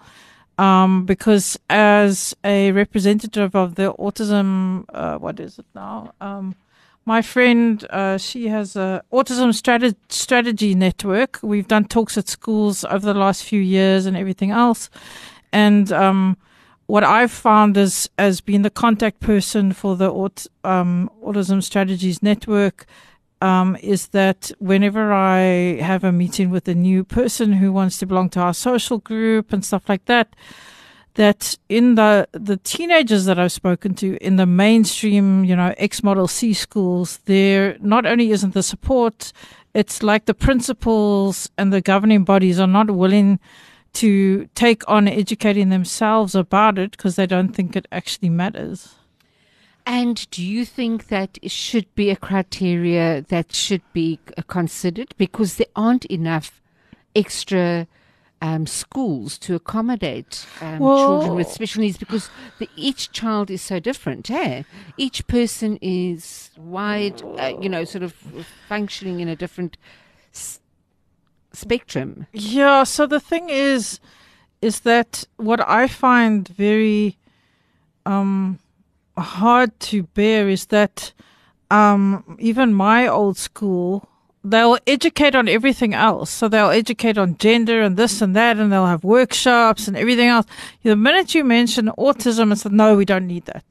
Um, 0.59 1.05
because 1.05 1.57
as 1.69 2.35
a 2.43 2.71
representative 2.71 3.55
of 3.55 3.73
the 3.73 3.91
autism, 3.93 4.85
uh, 4.93 5.17
what 5.17 5.39
is 5.39 5.57
it 5.57 5.65
now? 5.73 6.13
Um, 6.21 6.55
my 7.05 7.23
friend, 7.23 7.83
uh, 7.89 8.17
she 8.17 8.47
has 8.47 8.75
a 8.75 9.03
autism 9.11 9.53
strategy, 9.53 9.97
strategy 10.09 10.75
network. 10.75 11.39
We've 11.41 11.67
done 11.67 11.85
talks 11.85 12.17
at 12.17 12.29
schools 12.29 12.85
over 12.85 13.05
the 13.05 13.19
last 13.19 13.43
few 13.43 13.59
years 13.59 14.05
and 14.05 14.15
everything 14.15 14.51
else. 14.51 14.91
And, 15.51 15.91
um, 15.91 16.37
what 16.93 17.03
I've 17.03 17.31
found 17.31 17.75
is 17.75 18.07
as 18.19 18.39
being 18.39 18.61
the 18.61 18.69
contact 18.69 19.19
person 19.19 19.73
for 19.73 19.95
the 19.95 20.11
Aut- 20.11 20.45
um, 20.63 21.09
Autism 21.23 21.63
Strategies 21.63 22.21
Network 22.21 22.85
um, 23.41 23.75
is 23.81 24.09
that 24.09 24.51
whenever 24.59 25.11
I 25.11 25.81
have 25.81 26.03
a 26.03 26.11
meeting 26.11 26.51
with 26.51 26.67
a 26.67 26.75
new 26.75 27.03
person 27.03 27.53
who 27.53 27.73
wants 27.73 27.97
to 27.97 28.05
belong 28.05 28.29
to 28.33 28.41
our 28.41 28.53
social 28.53 28.99
group 28.99 29.51
and 29.51 29.65
stuff 29.65 29.89
like 29.89 30.05
that, 30.05 30.35
that 31.15 31.57
in 31.67 31.95
the 31.95 32.27
the 32.31 32.57
teenagers 32.57 33.25
that 33.25 33.39
I've 33.39 33.51
spoken 33.51 33.95
to 33.95 34.15
in 34.17 34.35
the 34.35 34.45
mainstream, 34.45 35.43
you 35.45 35.55
know, 35.55 35.73
ex-Model 35.79 36.27
C 36.27 36.53
schools, 36.53 37.17
there 37.25 37.75
not 37.79 38.05
only 38.05 38.29
isn't 38.29 38.53
the 38.53 38.61
support, 38.61 39.33
it's 39.73 40.03
like 40.03 40.25
the 40.25 40.35
principals 40.35 41.49
and 41.57 41.73
the 41.73 41.81
governing 41.81 42.23
bodies 42.23 42.59
are 42.59 42.67
not 42.67 42.91
willing 42.91 43.39
to 43.93 44.47
take 44.55 44.87
on 44.89 45.07
educating 45.07 45.69
themselves 45.69 46.35
about 46.35 46.77
it 46.77 46.91
because 46.91 47.15
they 47.15 47.27
don't 47.27 47.53
think 47.53 47.75
it 47.75 47.87
actually 47.91 48.29
matters. 48.29 48.95
And 49.85 50.29
do 50.31 50.43
you 50.43 50.65
think 50.65 51.07
that 51.07 51.37
it 51.41 51.51
should 51.51 51.93
be 51.93 52.09
a 52.09 52.15
criteria 52.15 53.21
that 53.29 53.53
should 53.53 53.81
be 53.91 54.19
considered 54.47 55.13
because 55.17 55.55
there 55.55 55.67
aren't 55.75 56.05
enough 56.05 56.61
extra 57.15 57.87
um, 58.41 58.65
schools 58.65 59.37
to 59.39 59.55
accommodate 59.55 60.45
um, 60.61 60.79
children 60.79 61.35
with 61.35 61.47
special 61.47 61.81
needs 61.81 61.97
because 61.97 62.29
the, 62.59 62.69
each 62.75 63.11
child 63.11 63.49
is 63.49 63.61
so 63.61 63.79
different. 63.79 64.29
Eh? 64.29 64.63
Each 64.97 65.25
person 65.27 65.77
is 65.81 66.51
wide, 66.57 67.21
uh, 67.37 67.53
you 67.61 67.69
know, 67.69 67.85
sort 67.85 68.03
of 68.03 68.13
functioning 68.67 69.21
in 69.21 69.29
a 69.29 69.35
different 69.35 69.77
spectrum. 71.53 72.27
Yeah, 72.33 72.83
so 72.83 73.05
the 73.05 73.19
thing 73.19 73.49
is 73.49 73.99
is 74.61 74.81
that 74.81 75.25
what 75.37 75.59
I 75.67 75.87
find 75.87 76.47
very 76.47 77.17
um 78.05 78.59
hard 79.17 79.77
to 79.79 80.03
bear 80.03 80.49
is 80.49 80.67
that 80.67 81.13
um 81.69 82.37
even 82.39 82.73
my 82.73 83.07
old 83.07 83.37
school 83.37 84.07
they'll 84.43 84.77
educate 84.85 85.35
on 85.35 85.47
everything 85.47 85.93
else. 85.93 86.29
So 86.29 86.49
they'll 86.49 86.69
educate 86.69 87.17
on 87.17 87.37
gender 87.37 87.81
and 87.81 87.95
this 87.95 88.21
and 88.21 88.35
that 88.35 88.57
and 88.57 88.71
they'll 88.71 88.85
have 88.85 89.03
workshops 89.03 89.87
and 89.87 89.95
everything 89.95 90.27
else. 90.27 90.45
The 90.83 90.95
minute 90.95 91.33
you 91.33 91.43
mention 91.43 91.87
autism 91.97 92.51
it's 92.51 92.65
like, 92.65 92.73
no, 92.73 92.95
we 92.97 93.05
don't 93.05 93.27
need 93.27 93.45
that. 93.45 93.63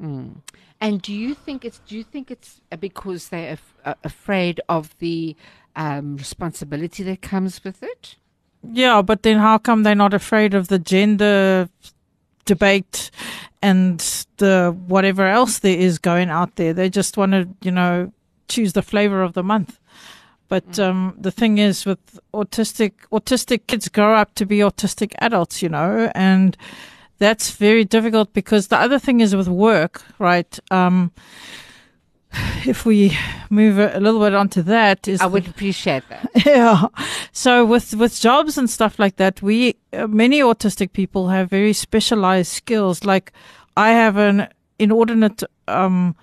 Mm. 0.00 0.36
And 0.80 1.00
do 1.00 1.12
you 1.12 1.34
think 1.34 1.64
it's 1.64 1.80
do 1.86 1.96
you 1.96 2.04
think 2.04 2.30
it's 2.30 2.60
uh, 2.70 2.76
because 2.76 3.28
they're 3.28 3.54
af- 3.54 3.74
uh, 3.84 3.94
afraid 4.04 4.60
of 4.68 4.94
the 4.98 5.34
um, 5.76 6.16
responsibility 6.16 7.02
that 7.04 7.22
comes 7.22 7.62
with 7.64 7.82
it? 7.82 8.16
Yeah, 8.72 9.02
but 9.02 9.22
then 9.22 9.38
how 9.38 9.58
come 9.58 9.82
they're 9.82 9.94
not 9.94 10.14
afraid 10.14 10.54
of 10.54 10.68
the 10.68 10.78
gender 10.78 11.68
debate 12.44 13.10
and 13.62 13.98
the 14.38 14.76
whatever 14.86 15.26
else 15.26 15.58
there 15.58 15.76
is 15.76 15.98
going 15.98 16.30
out 16.30 16.56
there? 16.56 16.72
They 16.72 16.88
just 16.88 17.16
want 17.16 17.32
to, 17.32 17.48
you 17.62 17.70
know, 17.70 18.12
choose 18.48 18.72
the 18.72 18.82
flavor 18.82 19.22
of 19.22 19.34
the 19.34 19.42
month. 19.42 19.78
But 20.48 20.78
um, 20.78 21.16
the 21.18 21.30
thing 21.30 21.58
is, 21.58 21.84
with 21.84 22.18
autistic 22.32 22.92
autistic 23.10 23.66
kids 23.66 23.88
grow 23.88 24.14
up 24.14 24.34
to 24.34 24.46
be 24.46 24.58
autistic 24.58 25.14
adults, 25.18 25.62
you 25.62 25.68
know, 25.68 26.10
and 26.14 26.56
that's 27.18 27.50
very 27.50 27.84
difficult 27.84 28.32
because 28.32 28.68
the 28.68 28.76
other 28.76 28.98
thing 28.98 29.20
is 29.20 29.34
with 29.34 29.48
work, 29.48 30.02
right? 30.18 30.58
Um, 30.70 31.12
if 32.66 32.84
we 32.86 33.16
move 33.50 33.78
a 33.78 34.00
little 34.00 34.20
bit 34.20 34.34
onto 34.34 34.62
that, 34.62 35.08
is 35.08 35.20
I 35.20 35.24
the- 35.26 35.30
would 35.32 35.48
appreciate 35.48 36.04
that. 36.08 36.28
yeah. 36.46 36.86
So 37.32 37.64
with 37.64 37.94
with 37.94 38.18
jobs 38.20 38.58
and 38.58 38.68
stuff 38.68 38.98
like 38.98 39.16
that, 39.16 39.42
we 39.42 39.76
uh, 39.92 40.06
many 40.06 40.40
autistic 40.40 40.92
people 40.92 41.28
have 41.28 41.50
very 41.50 41.72
specialized 41.72 42.52
skills. 42.52 43.04
Like 43.04 43.32
I 43.76 43.90
have 43.90 44.16
an 44.16 44.48
inordinate 44.78 45.42
um 45.68 46.16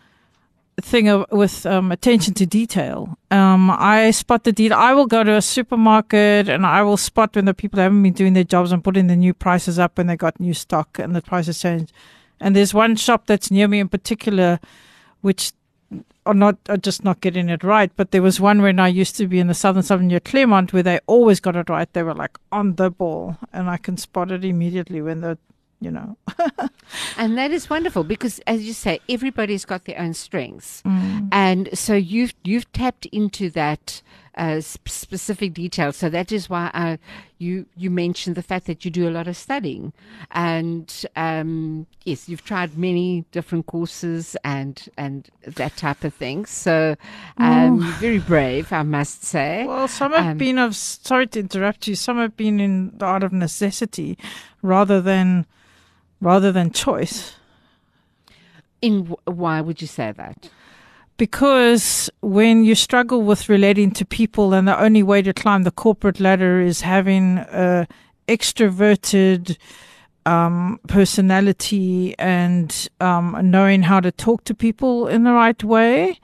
thing 0.81 1.07
of, 1.09 1.25
with 1.31 1.65
um, 1.65 1.91
attention 1.91 2.33
to 2.33 2.45
detail. 2.45 3.17
Um, 3.29 3.69
I 3.69 4.11
spot 4.11 4.43
the 4.43 4.51
detail. 4.51 4.77
I 4.77 4.93
will 4.93 5.05
go 5.05 5.23
to 5.23 5.35
a 5.35 5.41
supermarket 5.41 6.49
and 6.49 6.65
I 6.65 6.81
will 6.81 6.97
spot 6.97 7.35
when 7.35 7.45
the 7.45 7.53
people 7.53 7.79
haven't 7.79 8.01
been 8.01 8.13
doing 8.13 8.33
their 8.33 8.43
jobs 8.43 8.71
and 8.71 8.83
putting 8.83 9.07
the 9.07 9.15
new 9.15 9.33
prices 9.33 9.77
up 9.77 9.97
when 9.97 10.07
they 10.07 10.15
got 10.15 10.39
new 10.39 10.53
stock 10.55 10.97
and 10.97 11.15
the 11.15 11.21
prices 11.21 11.59
change. 11.61 11.91
And 12.39 12.55
there's 12.55 12.73
one 12.73 12.95
shop 12.95 13.27
that's 13.27 13.51
near 13.51 13.67
me 13.67 13.79
in 13.79 13.89
particular, 13.89 14.59
which 15.21 15.51
are 16.25 16.33
not 16.33 16.57
are 16.69 16.77
just 16.77 17.03
not 17.03 17.19
getting 17.21 17.49
it 17.49 17.63
right. 17.63 17.91
But 17.95 18.11
there 18.11 18.21
was 18.21 18.39
one 18.39 18.61
when 18.61 18.79
I 18.79 18.87
used 18.87 19.15
to 19.17 19.27
be 19.27 19.39
in 19.39 19.47
the 19.47 19.53
southern 19.53 19.83
suburb 19.83 20.05
near 20.05 20.19
Claremont 20.19 20.71
where 20.73 20.83
they 20.83 20.99
always 21.07 21.39
got 21.39 21.55
it 21.55 21.69
right. 21.69 21.91
They 21.93 22.03
were 22.03 22.13
like 22.13 22.37
on 22.51 22.75
the 22.75 22.89
ball, 22.89 23.37
and 23.53 23.69
I 23.69 23.77
can 23.77 23.97
spot 23.97 24.31
it 24.31 24.45
immediately 24.45 25.01
when 25.01 25.21
the, 25.21 25.37
you 25.79 25.91
know. 25.91 26.17
And 27.17 27.37
that 27.37 27.51
is 27.51 27.69
wonderful 27.69 28.03
because, 28.03 28.39
as 28.47 28.63
you 28.63 28.73
say, 28.73 28.99
everybody's 29.09 29.65
got 29.65 29.85
their 29.85 29.99
own 29.99 30.13
strengths, 30.13 30.81
Mm. 30.83 31.29
and 31.31 31.69
so 31.73 31.93
you've 31.95 32.33
you've 32.43 32.71
tapped 32.71 33.05
into 33.07 33.49
that 33.51 34.01
uh, 34.35 34.61
sp- 34.63 34.87
specific 34.89 35.53
details. 35.53 35.97
So 35.97 36.09
that 36.09 36.31
is 36.31 36.49
why 36.49 36.71
uh, 36.73 36.97
you 37.37 37.65
you 37.75 37.89
mentioned 37.89 38.35
the 38.35 38.41
fact 38.43 38.65
that 38.67 38.85
you 38.85 38.91
do 38.91 39.07
a 39.07 39.11
lot 39.11 39.27
of 39.27 39.35
studying, 39.35 39.93
and 40.31 41.05
um, 41.15 41.85
yes, 42.05 42.29
you've 42.29 42.43
tried 42.43 42.77
many 42.77 43.25
different 43.31 43.65
courses 43.65 44.37
and 44.43 44.87
and 44.97 45.29
that 45.43 45.75
type 45.75 46.03
of 46.03 46.13
thing. 46.13 46.45
So 46.45 46.95
um, 47.37 47.79
you're 47.81 47.93
very 47.93 48.19
brave, 48.19 48.71
I 48.71 48.83
must 48.83 49.23
say. 49.23 49.65
Well, 49.67 49.87
some 49.87 50.13
have 50.13 50.25
Um, 50.31 50.37
been 50.37 50.57
of 50.57 50.75
sorry 50.75 51.27
to 51.27 51.39
interrupt 51.39 51.87
you. 51.87 51.95
Some 51.95 52.17
have 52.17 52.37
been 52.37 52.59
in 52.59 52.97
the 52.97 53.05
art 53.05 53.23
of 53.23 53.33
necessity, 53.33 54.17
rather 54.61 55.01
than 55.01 55.45
rather 56.21 56.51
than 56.51 56.71
choice. 56.71 57.35
In 58.81 58.99
w- 59.03 59.17
why 59.25 59.61
would 59.61 59.81
you 59.81 59.87
say 59.87 60.11
that? 60.11 60.49
Because 61.21 62.09
when 62.21 62.63
you 62.63 62.73
struggle 62.73 63.21
with 63.21 63.47
relating 63.47 63.91
to 63.91 64.03
people, 64.03 64.55
and 64.55 64.67
the 64.67 64.81
only 64.81 65.03
way 65.03 65.21
to 65.21 65.31
climb 65.33 65.61
the 65.61 65.69
corporate 65.69 66.19
ladder 66.19 66.59
is 66.59 66.81
having 66.81 67.37
a 67.37 67.87
extroverted 68.27 69.55
um, 70.25 70.79
personality 70.87 72.15
and 72.17 72.89
um, 73.01 73.37
knowing 73.43 73.83
how 73.83 73.99
to 73.99 74.11
talk 74.11 74.45
to 74.45 74.55
people 74.55 75.07
in 75.07 75.23
the 75.23 75.31
right 75.31 75.63
way, 75.63 76.19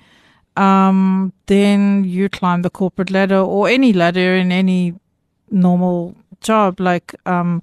um, 0.56 1.32
then 1.46 2.04
you 2.04 2.28
climb 2.28 2.64
the 2.64 2.72
corporate 2.72 3.12
ladder 3.12 3.38
or 3.38 3.70
any 3.70 3.94
ladder 3.94 4.34
in 4.36 4.52
any 4.52 4.96
normal 5.52 6.16
job. 6.42 6.80
Like, 6.80 7.14
um, 7.28 7.62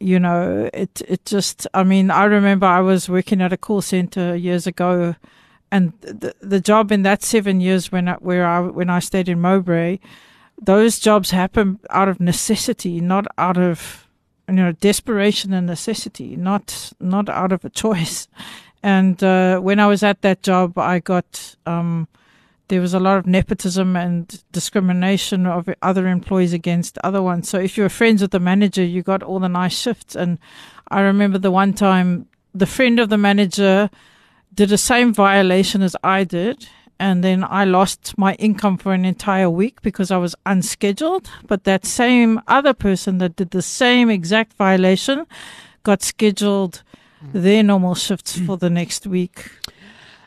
you 0.00 0.18
know, 0.18 0.70
it 0.72 1.02
it 1.06 1.26
just. 1.26 1.66
I 1.74 1.84
mean, 1.84 2.10
I 2.10 2.24
remember 2.24 2.64
I 2.64 2.80
was 2.80 3.06
working 3.06 3.42
at 3.42 3.52
a 3.52 3.58
call 3.58 3.82
center 3.82 4.34
years 4.34 4.66
ago, 4.66 5.14
and 5.70 5.92
the 6.00 6.34
the 6.40 6.60
job 6.60 6.92
in 6.92 7.02
that 7.02 7.22
seven 7.22 7.60
years 7.60 7.92
when 7.92 8.08
I, 8.08 8.14
where 8.14 8.46
I 8.46 8.60
when 8.60 8.90
I 8.90 9.00
stayed 9.00 9.28
in 9.28 9.40
Mowbray, 9.40 9.98
those 10.60 10.98
jobs 10.98 11.30
happen 11.30 11.78
out 11.90 12.08
of 12.08 12.20
necessity, 12.20 13.00
not 13.00 13.26
out 13.36 13.58
of 13.58 14.08
you 14.48 14.54
know 14.54 14.72
desperation 14.72 15.52
and 15.52 15.66
necessity, 15.66 16.36
not 16.36 16.92
not 17.00 17.28
out 17.28 17.52
of 17.52 17.64
a 17.64 17.70
choice. 17.82 18.28
And 18.82 19.22
uh, 19.24 19.58
when 19.58 19.80
I 19.80 19.86
was 19.86 20.02
at 20.02 20.22
that 20.22 20.42
job, 20.42 20.78
I 20.78 21.00
got 21.00 21.56
um, 21.66 22.06
there 22.68 22.80
was 22.80 22.94
a 22.94 23.00
lot 23.00 23.18
of 23.18 23.26
nepotism 23.26 23.96
and 23.96 24.42
discrimination 24.52 25.46
of 25.46 25.68
other 25.82 26.06
employees 26.06 26.52
against 26.52 26.98
other 27.02 27.22
ones. 27.22 27.48
So 27.48 27.58
if 27.58 27.76
you 27.76 27.82
were 27.82 27.88
friends 27.88 28.22
with 28.22 28.30
the 28.30 28.40
manager, 28.40 28.84
you 28.84 29.02
got 29.02 29.22
all 29.22 29.40
the 29.40 29.48
nice 29.48 29.76
shifts. 29.76 30.14
And 30.14 30.38
I 30.88 31.00
remember 31.00 31.38
the 31.38 31.50
one 31.50 31.72
time 31.72 32.28
the 32.54 32.66
friend 32.66 33.00
of 33.00 33.08
the 33.08 33.18
manager 33.18 33.90
did 34.54 34.68
the 34.68 34.78
same 34.78 35.12
violation 35.12 35.82
as 35.82 35.96
I 36.02 36.24
did. 36.24 36.68
And 37.00 37.22
then 37.22 37.44
I 37.44 37.64
lost 37.64 38.18
my 38.18 38.34
income 38.34 38.76
for 38.76 38.92
an 38.92 39.04
entire 39.04 39.48
week 39.48 39.82
because 39.82 40.10
I 40.10 40.16
was 40.16 40.34
unscheduled. 40.46 41.30
But 41.46 41.64
that 41.64 41.86
same 41.86 42.40
other 42.48 42.74
person 42.74 43.18
that 43.18 43.36
did 43.36 43.50
the 43.50 43.62
same 43.62 44.10
exact 44.10 44.54
violation 44.54 45.26
got 45.84 46.02
scheduled 46.02 46.82
their 47.32 47.62
normal 47.62 47.94
shifts 47.94 48.38
for 48.38 48.56
the 48.56 48.70
next 48.80 49.06
week. 49.06 49.50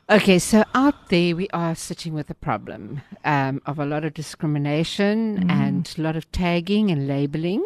Okay, 0.09 0.39
so 0.39 0.65
out 0.75 1.07
there 1.07 1.37
we 1.37 1.47
are 1.53 1.73
sitting 1.73 2.13
with 2.13 2.29
a 2.29 2.33
problem 2.33 3.01
um, 3.23 3.61
of 3.65 3.79
a 3.79 3.85
lot 3.85 4.03
of 4.03 4.13
discrimination 4.13 5.45
mm. 5.45 5.49
and 5.49 5.95
a 5.97 6.01
lot 6.01 6.17
of 6.17 6.29
tagging 6.33 6.91
and 6.91 7.07
labeling. 7.07 7.63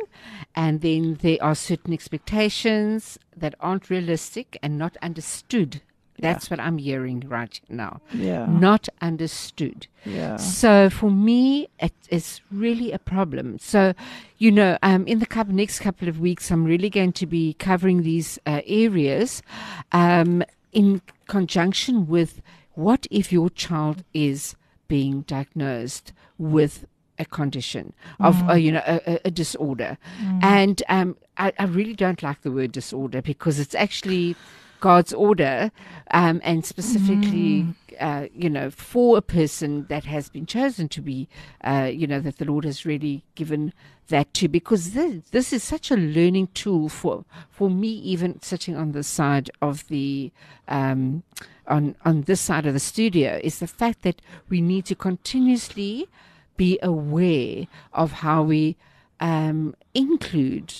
And 0.55 0.81
then 0.81 1.17
there 1.21 1.39
are 1.41 1.55
certain 1.55 1.91
expectations 1.91 3.17
that 3.35 3.55
aren't 3.59 3.89
realistic 3.89 4.59
and 4.61 4.77
not 4.77 4.95
understood. 5.01 5.81
That's 6.19 6.45
yeah. 6.45 6.53
what 6.53 6.59
I'm 6.59 6.77
hearing 6.77 7.21
right 7.27 7.59
now. 7.69 8.01
Yeah. 8.13 8.45
Not 8.45 8.87
understood. 9.01 9.87
Yeah. 10.05 10.37
So 10.37 10.89
for 10.89 11.11
me, 11.11 11.67
it 11.79 11.93
is 12.09 12.41
really 12.51 12.91
a 12.91 12.99
problem. 12.99 13.59
So, 13.59 13.93
you 14.37 14.51
know, 14.51 14.77
um, 14.81 15.05
in 15.07 15.19
the 15.19 15.25
couple, 15.25 15.53
next 15.53 15.79
couple 15.79 16.07
of 16.07 16.19
weeks, 16.19 16.51
I'm 16.51 16.63
really 16.63 16.89
going 16.89 17.13
to 17.13 17.25
be 17.25 17.53
covering 17.53 18.03
these 18.03 18.39
uh, 18.45 18.61
areas. 18.65 19.41
Um, 19.91 20.43
in 20.75 21.01
conjunction 21.27 22.05
with 22.05 22.41
what 22.73 23.07
if 23.09 23.31
your 23.31 23.49
child 23.49 24.03
is 24.13 24.55
being 24.87 25.21
diagnosed 25.21 26.13
with 26.37 26.85
a 27.17 27.25
condition 27.25 27.93
of 28.19 28.35
mm. 28.35 28.49
uh, 28.49 28.53
you 28.53 28.73
know 28.73 28.83
a, 28.85 29.19
a 29.23 29.31
disorder 29.31 29.97
mm. 30.21 30.43
and 30.43 30.83
um, 30.89 31.15
I, 31.37 31.53
I, 31.57 31.63
really 31.63 31.93
don't 31.93 32.21
like 32.21 32.41
the 32.41 32.51
word 32.51 32.73
disorder 32.73 33.21
because 33.21 33.57
it's 33.57 33.73
actually 33.73 34.35
god's 34.79 35.13
order 35.13 35.71
um, 36.11 36.39
and 36.43 36.65
specifically 36.65 37.63
mm. 37.63 37.75
uh, 37.99 38.27
you 38.33 38.49
know 38.49 38.69
for 38.69 39.17
a 39.17 39.21
person 39.21 39.85
that 39.89 40.05
has 40.05 40.29
been 40.29 40.45
chosen 40.45 40.87
to 40.87 41.01
be 41.01 41.27
uh, 41.63 41.89
you 41.91 42.07
know 42.07 42.19
that 42.19 42.37
the 42.37 42.45
lord 42.45 42.65
has 42.65 42.85
really 42.85 43.23
given 43.35 43.73
that 44.07 44.33
to 44.35 44.47
because 44.47 44.91
this, 44.91 45.23
this 45.31 45.51
is 45.51 45.63
such 45.63 45.89
a 45.89 45.95
learning 45.95 46.47
tool 46.53 46.89
for 46.89 47.25
for 47.49 47.69
me 47.69 47.87
even 47.87 48.39
sitting 48.41 48.75
on 48.75 48.91
the 48.91 49.03
side 49.03 49.49
of 49.61 49.87
the 49.87 50.31
um, 50.67 51.23
on 51.67 51.95
on 52.05 52.21
this 52.23 52.41
side 52.41 52.65
of 52.65 52.73
the 52.73 52.79
studio 52.79 53.39
is 53.43 53.59
the 53.59 53.67
fact 53.67 54.03
that 54.03 54.21
we 54.49 54.61
need 54.61 54.85
to 54.85 54.95
continuously 54.95 56.07
be 56.57 56.79
aware 56.81 57.65
of 57.93 58.11
how 58.11 58.43
we 58.43 58.77
um, 59.19 59.75
include 59.93 60.73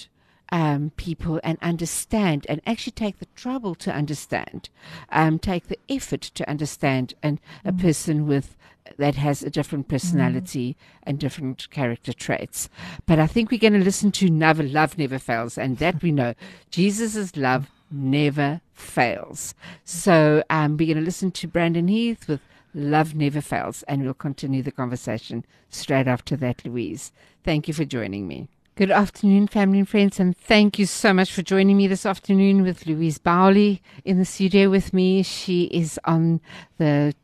um, 0.50 0.92
people 0.96 1.40
and 1.44 1.58
understand 1.62 2.46
and 2.50 2.62
actually 2.66 2.92
take 2.92 3.20
the 3.20 3.28
trouble 3.36 3.75
to 3.75 3.94
understand, 3.94 4.70
um, 5.12 5.40
take 5.40 5.68
the 5.68 5.80
effort 5.90 6.22
to 6.22 6.50
understand 6.50 7.14
and 7.24 7.40
mm. 7.42 7.70
a 7.70 7.74
person 7.74 8.28
with 8.28 8.56
that 8.98 9.16
has 9.16 9.42
a 9.42 9.50
different 9.50 9.88
personality 9.88 10.74
mm. 10.74 11.00
and 11.04 11.20
different 11.20 11.70
character 11.72 12.14
traits. 12.14 12.70
But 13.06 13.20
I 13.20 13.28
think 13.28 13.52
we're 13.52 13.60
going 13.60 13.74
to 13.74 13.80
listen 13.80 14.12
to 14.14 14.30
Never 14.30 14.64
Love 14.64 14.98
Never 14.98 15.20
Fails, 15.20 15.58
and 15.58 15.78
that 15.80 16.02
we 16.02 16.12
know 16.12 16.36
Jesus' 16.70 17.36
love 17.36 17.70
never 17.92 18.62
fails. 18.74 19.56
So 19.84 20.44
um, 20.50 20.78
we're 20.78 20.88
going 20.88 20.98
to 20.98 21.04
listen 21.04 21.32
to 21.32 21.48
Brandon 21.48 21.88
Heath 21.88 22.28
with 22.28 22.42
Love 22.74 23.16
Never 23.16 23.42
Fails, 23.42 23.84
and 23.84 24.04
we'll 24.04 24.14
continue 24.14 24.62
the 24.62 24.72
conversation 24.72 25.46
straight 25.70 26.08
after 26.08 26.36
that, 26.38 26.66
Louise. 26.66 27.12
Thank 27.44 27.68
you 27.68 27.74
for 27.74 27.86
joining 27.86 28.28
me. 28.28 28.48
Good 28.77 28.91
afternoon, 28.91 29.48
family 29.48 29.79
and 29.79 29.88
friends, 29.88 30.20
and 30.20 30.36
thank 30.36 30.77
you 30.77 30.86
so 30.86 31.13
much 31.13 31.32
for 31.32 31.41
joining 31.41 31.77
me 31.77 31.88
this 31.88 32.06
afternoon 32.06 32.62
with 32.62 32.86
Louise 32.86 33.17
Bowley 33.17 33.82
in 34.04 34.19
the 34.19 34.26
studio 34.26 34.69
with 34.69 34.93
me. 34.93 35.23
She 35.23 35.63
is 35.67 35.97
on 36.04 36.41
the 36.78 37.15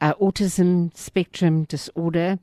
uh, 0.00 0.14
autism 0.14 0.96
spectrum 0.96 1.64
disorder. 1.64 2.38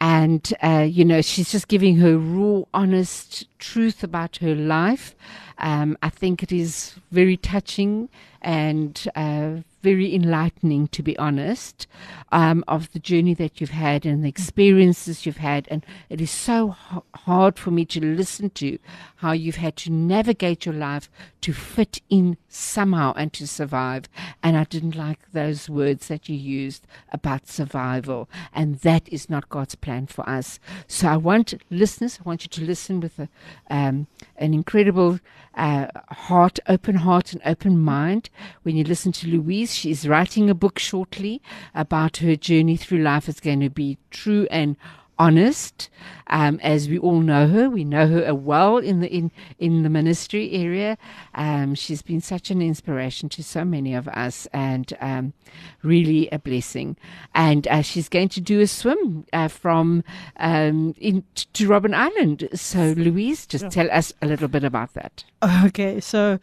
And, 0.00 0.52
uh, 0.60 0.84
you 0.90 1.04
know, 1.04 1.22
she's 1.22 1.52
just 1.52 1.68
giving 1.68 1.98
her 1.98 2.18
raw, 2.18 2.62
honest 2.74 3.46
truth 3.60 4.02
about 4.02 4.38
her 4.38 4.54
life. 4.54 5.14
Um, 5.58 5.96
I 6.02 6.08
think 6.08 6.42
it 6.42 6.52
is 6.52 6.94
very 7.12 7.36
touching 7.36 8.08
and 8.42 9.06
uh, 9.14 9.56
very 9.82 10.14
enlightening, 10.14 10.88
to 10.88 11.02
be 11.02 11.16
honest, 11.18 11.86
um, 12.32 12.64
of 12.68 12.90
the 12.92 12.98
journey 12.98 13.34
that 13.34 13.60
you've 13.60 13.70
had 13.70 14.06
and 14.06 14.24
the 14.24 14.28
experiences 14.28 15.26
you've 15.26 15.36
had. 15.38 15.66
And 15.70 15.84
it 16.08 16.20
is 16.20 16.30
so 16.30 16.76
h- 16.92 17.02
hard 17.14 17.58
for 17.58 17.70
me 17.70 17.84
to 17.86 18.00
listen 18.00 18.50
to 18.50 18.78
how 19.16 19.32
you've 19.32 19.56
had 19.56 19.76
to 19.76 19.90
navigate 19.90 20.64
your 20.64 20.74
life 20.74 21.10
to 21.42 21.52
fit 21.52 22.00
in 22.08 22.36
somehow 22.48 23.12
and 23.16 23.32
to 23.34 23.46
survive. 23.46 24.04
And 24.42 24.56
I 24.56 24.64
didn't 24.64 24.96
like 24.96 25.32
those 25.32 25.68
words 25.68 26.08
that 26.08 26.28
you 26.28 26.36
used 26.36 26.86
about 27.12 27.48
survival. 27.48 28.28
And 28.52 28.76
that 28.80 29.08
is 29.08 29.28
not 29.28 29.48
God's 29.48 29.74
plan 29.74 30.06
for 30.06 30.28
us. 30.28 30.58
So 30.86 31.08
I 31.08 31.16
want 31.16 31.54
listeners, 31.70 32.18
I 32.20 32.28
want 32.28 32.44
you 32.44 32.48
to 32.48 32.64
listen 32.64 33.00
with 33.00 33.18
a, 33.18 33.28
um, 33.68 34.06
an 34.36 34.54
incredible 34.54 35.20
uh, 35.54 35.86
heart, 36.10 36.58
open 36.68 36.96
heart, 36.96 37.32
and 37.32 37.42
open 37.44 37.78
mind. 37.78 38.30
When 38.62 38.76
you 38.76 38.84
listen 38.84 39.12
to 39.12 39.28
Louise, 39.28 39.74
she's 39.74 40.08
writing 40.08 40.48
a 40.48 40.54
book 40.54 40.78
shortly 40.78 41.42
about 41.74 42.18
her 42.18 42.36
journey 42.36 42.76
through 42.76 43.02
life. 43.02 43.28
It's 43.28 43.40
going 43.40 43.60
to 43.60 43.70
be 43.70 43.98
true 44.10 44.46
and 44.50 44.76
honest, 45.20 45.90
um, 46.28 46.58
as 46.62 46.88
we 46.88 46.98
all 46.98 47.20
know 47.20 47.46
her. 47.46 47.68
We 47.68 47.84
know 47.84 48.08
her 48.08 48.34
well 48.34 48.78
in 48.78 49.00
the 49.00 49.08
in 49.08 49.30
in 49.58 49.82
the 49.82 49.90
ministry 49.90 50.50
area. 50.52 50.96
Um, 51.34 51.74
she's 51.74 52.00
been 52.00 52.22
such 52.22 52.50
an 52.50 52.62
inspiration 52.62 53.28
to 53.30 53.44
so 53.44 53.64
many 53.64 53.94
of 53.94 54.08
us, 54.08 54.48
and 54.52 54.92
um, 55.00 55.34
really 55.82 56.28
a 56.32 56.38
blessing. 56.38 56.96
And 57.34 57.68
uh, 57.68 57.82
she's 57.82 58.08
going 58.08 58.30
to 58.30 58.40
do 58.40 58.60
a 58.60 58.66
swim 58.66 59.26
uh, 59.32 59.48
from 59.48 60.02
um, 60.38 60.94
in 60.98 61.24
to 61.34 61.68
Robben 61.68 61.94
Island. 61.94 62.48
So, 62.54 62.94
Louise, 62.96 63.46
just 63.46 63.64
yeah. 63.64 63.70
tell 63.70 63.90
us 63.90 64.14
a 64.22 64.26
little 64.26 64.48
bit 64.48 64.64
about 64.64 64.94
that. 64.94 65.24
Okay, 65.64 66.00
so. 66.00 66.38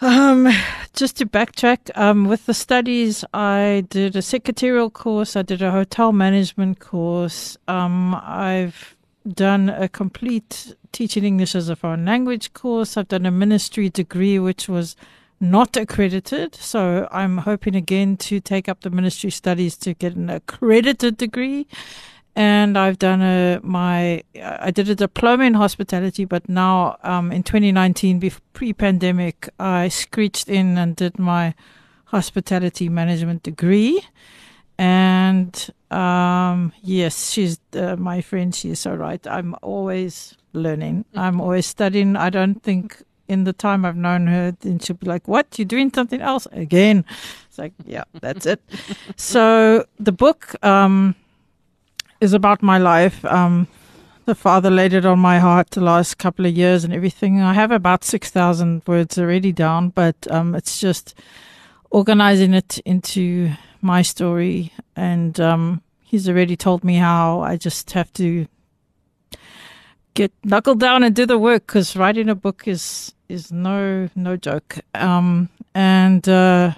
Um, 0.00 0.48
just 0.94 1.16
to 1.16 1.26
backtrack, 1.26 1.90
um, 1.96 2.26
with 2.26 2.46
the 2.46 2.54
studies, 2.54 3.24
I 3.34 3.84
did 3.88 4.14
a 4.14 4.22
secretarial 4.22 4.90
course, 4.90 5.34
I 5.34 5.42
did 5.42 5.60
a 5.60 5.72
hotel 5.72 6.12
management 6.12 6.78
course. 6.78 7.56
Um, 7.66 8.14
I've 8.14 8.96
done 9.26 9.68
a 9.68 9.88
complete 9.88 10.76
teaching 10.92 11.24
English 11.24 11.56
as 11.56 11.68
a 11.68 11.74
foreign 11.74 12.04
language 12.04 12.52
course. 12.52 12.96
I've 12.96 13.08
done 13.08 13.26
a 13.26 13.32
ministry 13.32 13.90
degree, 13.90 14.38
which 14.38 14.68
was 14.68 14.94
not 15.40 15.76
accredited. 15.76 16.54
So 16.54 17.08
I'm 17.10 17.38
hoping 17.38 17.74
again 17.74 18.16
to 18.18 18.38
take 18.38 18.68
up 18.68 18.82
the 18.82 18.90
ministry 18.90 19.30
studies 19.30 19.76
to 19.78 19.94
get 19.94 20.14
an 20.14 20.30
accredited 20.30 21.16
degree 21.16 21.66
and 22.38 22.78
I've 22.78 23.00
done 23.00 23.20
a 23.20 23.58
my 23.64 24.22
I 24.40 24.70
did 24.70 24.88
a 24.88 24.94
diploma 24.94 25.42
in 25.42 25.54
hospitality, 25.54 26.24
but 26.24 26.48
now 26.48 26.96
um, 27.02 27.32
in 27.32 27.42
2019, 27.42 28.30
pre-pandemic, 28.52 29.48
I 29.58 29.88
screeched 29.88 30.48
in 30.48 30.78
and 30.78 30.94
did 30.94 31.18
my 31.18 31.54
hospitality 32.04 32.88
management 32.88 33.42
degree. 33.42 34.00
And 34.78 35.68
um, 35.90 36.72
yes, 36.80 37.32
she's 37.32 37.58
uh, 37.72 37.96
my 37.96 38.20
friend. 38.20 38.54
She 38.54 38.70
is 38.70 38.78
so 38.78 38.94
right. 38.94 39.26
I'm 39.26 39.56
always 39.60 40.36
learning. 40.52 41.06
Mm-hmm. 41.10 41.18
I'm 41.18 41.40
always 41.40 41.66
studying. 41.66 42.14
I 42.14 42.30
don't 42.30 42.62
think 42.62 43.02
in 43.26 43.42
the 43.42 43.52
time 43.52 43.84
I've 43.84 43.96
known 43.96 44.28
her, 44.28 44.52
then 44.60 44.78
she'll 44.78 44.94
be 44.94 45.08
like, 45.08 45.26
"What? 45.26 45.58
You're 45.58 45.66
doing 45.66 45.92
something 45.92 46.20
else 46.20 46.46
again?" 46.52 47.04
It's 47.48 47.58
like, 47.58 47.72
yeah, 47.84 48.04
that's 48.20 48.46
it. 48.46 48.62
so 49.16 49.84
the 49.98 50.12
book. 50.12 50.54
Um, 50.64 51.16
is 52.20 52.32
about 52.32 52.62
my 52.62 52.78
life. 52.78 53.24
Um, 53.24 53.68
the 54.24 54.34
Father 54.34 54.70
laid 54.70 54.92
it 54.92 55.06
on 55.06 55.18
my 55.18 55.38
heart 55.38 55.70
the 55.70 55.80
last 55.80 56.18
couple 56.18 56.44
of 56.44 56.52
years 56.56 56.84
and 56.84 56.92
everything. 56.92 57.40
I 57.40 57.54
have 57.54 57.70
about 57.70 58.04
6,000 58.04 58.82
words 58.86 59.18
already 59.18 59.52
down, 59.52 59.88
but 59.88 60.16
um, 60.30 60.54
it's 60.54 60.78
just 60.78 61.14
organizing 61.90 62.52
it 62.52 62.78
into 62.84 63.52
my 63.80 64.02
story. 64.02 64.72
And 64.96 65.40
um, 65.40 65.82
he's 66.02 66.28
already 66.28 66.56
told 66.56 66.84
me 66.84 66.96
how 66.96 67.40
I 67.40 67.56
just 67.56 67.92
have 67.92 68.12
to 68.14 68.46
get 70.14 70.32
knuckled 70.44 70.80
down 70.80 71.02
and 71.04 71.14
do 71.14 71.24
the 71.24 71.38
work 71.38 71.66
because 71.66 71.96
writing 71.96 72.28
a 72.28 72.34
book 72.34 72.66
is 72.66 73.14
is 73.28 73.52
no 73.52 74.08
no 74.14 74.36
joke. 74.36 74.78
Um, 74.94 75.48
and 75.74 76.28
uh, 76.28 76.72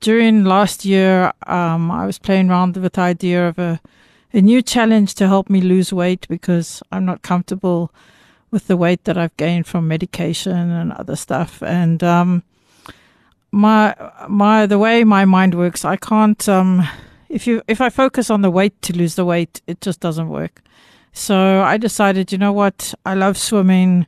during 0.00 0.44
last 0.44 0.84
year, 0.84 1.32
um, 1.46 1.90
I 1.90 2.06
was 2.06 2.18
playing 2.18 2.48
around 2.48 2.76
with 2.76 2.94
the 2.94 3.00
idea 3.00 3.48
of 3.48 3.58
a 3.58 3.80
a 4.32 4.40
new 4.40 4.62
challenge 4.62 5.14
to 5.14 5.26
help 5.26 5.50
me 5.50 5.60
lose 5.60 5.92
weight 5.92 6.26
because 6.28 6.82
I'm 6.92 7.04
not 7.04 7.22
comfortable 7.22 7.92
with 8.50 8.66
the 8.66 8.76
weight 8.76 9.04
that 9.04 9.16
I've 9.16 9.36
gained 9.36 9.66
from 9.66 9.88
medication 9.88 10.70
and 10.70 10.92
other 10.92 11.16
stuff. 11.16 11.62
And 11.62 12.02
um, 12.02 12.42
my 13.52 13.94
my 14.28 14.66
the 14.66 14.78
way 14.78 15.04
my 15.04 15.24
mind 15.24 15.54
works, 15.54 15.84
I 15.84 15.96
can't. 15.96 16.48
Um, 16.48 16.86
if 17.28 17.46
you 17.46 17.62
if 17.68 17.80
I 17.80 17.88
focus 17.90 18.30
on 18.30 18.42
the 18.42 18.50
weight 18.50 18.80
to 18.82 18.96
lose 18.96 19.14
the 19.14 19.24
weight, 19.24 19.62
it 19.66 19.80
just 19.80 20.00
doesn't 20.00 20.28
work. 20.28 20.62
So 21.12 21.62
I 21.62 21.76
decided, 21.76 22.30
you 22.30 22.38
know 22.38 22.52
what? 22.52 22.94
I 23.04 23.14
love 23.14 23.36
swimming. 23.36 24.06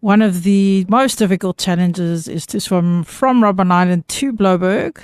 One 0.00 0.22
of 0.22 0.42
the 0.42 0.86
most 0.88 1.16
difficult 1.18 1.58
challenges 1.58 2.28
is 2.28 2.46
to 2.46 2.60
swim 2.60 3.04
from 3.04 3.42
Robben 3.42 3.70
Island 3.70 4.08
to 4.08 4.32
Blouberg. 4.32 5.02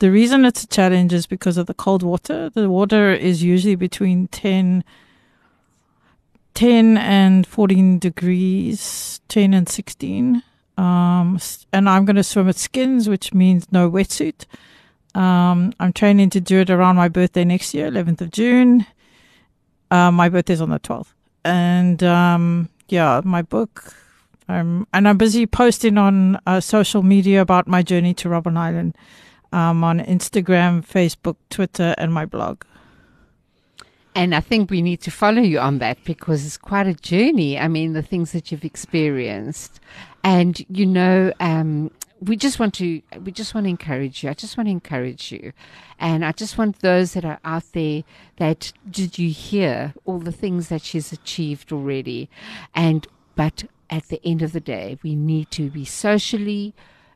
The 0.00 0.10
reason 0.10 0.46
it's 0.46 0.64
a 0.64 0.66
challenge 0.66 1.12
is 1.12 1.26
because 1.26 1.58
of 1.58 1.66
the 1.66 1.74
cold 1.74 2.02
water. 2.02 2.48
The 2.48 2.70
water 2.70 3.12
is 3.12 3.42
usually 3.42 3.74
between 3.74 4.28
10, 4.28 4.82
10 6.54 6.96
and 6.96 7.46
14 7.46 7.98
degrees, 7.98 9.20
10 9.28 9.52
and 9.52 9.68
16. 9.68 10.42
Um, 10.78 11.38
and 11.74 11.86
I'm 11.86 12.06
going 12.06 12.16
to 12.16 12.24
swim 12.24 12.48
at 12.48 12.56
skins, 12.56 13.10
which 13.10 13.34
means 13.34 13.70
no 13.70 13.90
wetsuit. 13.90 14.46
Um, 15.14 15.74
I'm 15.78 15.92
training 15.92 16.30
to 16.30 16.40
do 16.40 16.60
it 16.60 16.70
around 16.70 16.96
my 16.96 17.08
birthday 17.08 17.44
next 17.44 17.74
year, 17.74 17.90
11th 17.90 18.22
of 18.22 18.30
June. 18.30 18.86
Uh, 19.90 20.10
my 20.10 20.30
birthday's 20.30 20.62
on 20.62 20.70
the 20.70 20.80
12th. 20.80 21.12
And 21.44 22.02
um, 22.02 22.70
yeah, 22.88 23.20
my 23.22 23.42
book 23.42 23.94
um, 24.48 24.86
and 24.92 25.06
I'm 25.06 25.18
busy 25.18 25.46
posting 25.46 25.96
on 25.96 26.40
uh, 26.46 26.60
social 26.60 27.02
media 27.02 27.40
about 27.40 27.68
my 27.68 27.82
journey 27.82 28.14
to 28.14 28.28
Robben 28.28 28.56
Island 28.56 28.96
um, 29.52 29.84
on 29.84 30.00
Instagram, 30.00 30.86
Facebook, 30.86 31.36
Twitter, 31.48 31.94
and 31.98 32.12
my 32.12 32.26
blog. 32.26 32.64
And 34.14 34.34
I 34.34 34.40
think 34.40 34.70
we 34.70 34.82
need 34.82 35.00
to 35.02 35.10
follow 35.10 35.40
you 35.40 35.60
on 35.60 35.78
that 35.78 36.02
because 36.04 36.44
it's 36.44 36.58
quite 36.58 36.86
a 36.86 36.94
journey. 36.94 37.58
I 37.58 37.68
mean, 37.68 37.92
the 37.92 38.02
things 38.02 38.32
that 38.32 38.50
you've 38.50 38.64
experienced, 38.64 39.78
and 40.24 40.64
you 40.68 40.84
know, 40.84 41.32
um, 41.38 41.92
we 42.20 42.36
just 42.36 42.58
want 42.58 42.74
to 42.74 43.00
we 43.24 43.30
just 43.32 43.54
want 43.54 43.66
to 43.66 43.70
encourage 43.70 44.22
you. 44.22 44.30
I 44.30 44.34
just 44.34 44.56
want 44.56 44.66
to 44.66 44.72
encourage 44.72 45.30
you, 45.30 45.52
and 45.98 46.24
I 46.24 46.32
just 46.32 46.58
want 46.58 46.80
those 46.80 47.14
that 47.14 47.24
are 47.24 47.38
out 47.44 47.72
there 47.72 48.02
that 48.36 48.72
did 48.90 49.18
you 49.18 49.30
hear 49.30 49.94
all 50.04 50.18
the 50.18 50.32
things 50.32 50.68
that 50.68 50.82
she's 50.82 51.12
achieved 51.12 51.72
already, 51.72 52.28
and 52.74 53.06
but 53.36 53.64
at 53.88 54.08
the 54.08 54.20
end 54.24 54.42
of 54.42 54.52
the 54.52 54.60
day, 54.60 54.98
we 55.02 55.14
need 55.14 55.50
to 55.52 55.70
be 55.70 55.84
socially 55.84 56.74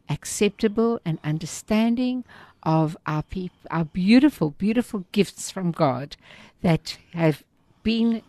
acceptable 0.09 1.01
and 1.05 1.19
understanding 1.25 2.25
of 2.63 2.97
our 3.07 3.23
people, 3.23 3.59
our 3.71 3.85
beautiful, 3.85 4.51
beautiful 4.51 5.05
gifts 5.13 5.51
from 5.51 5.71
God 5.71 6.17
that 6.63 6.99
have 7.13 7.43
been 7.83 8.23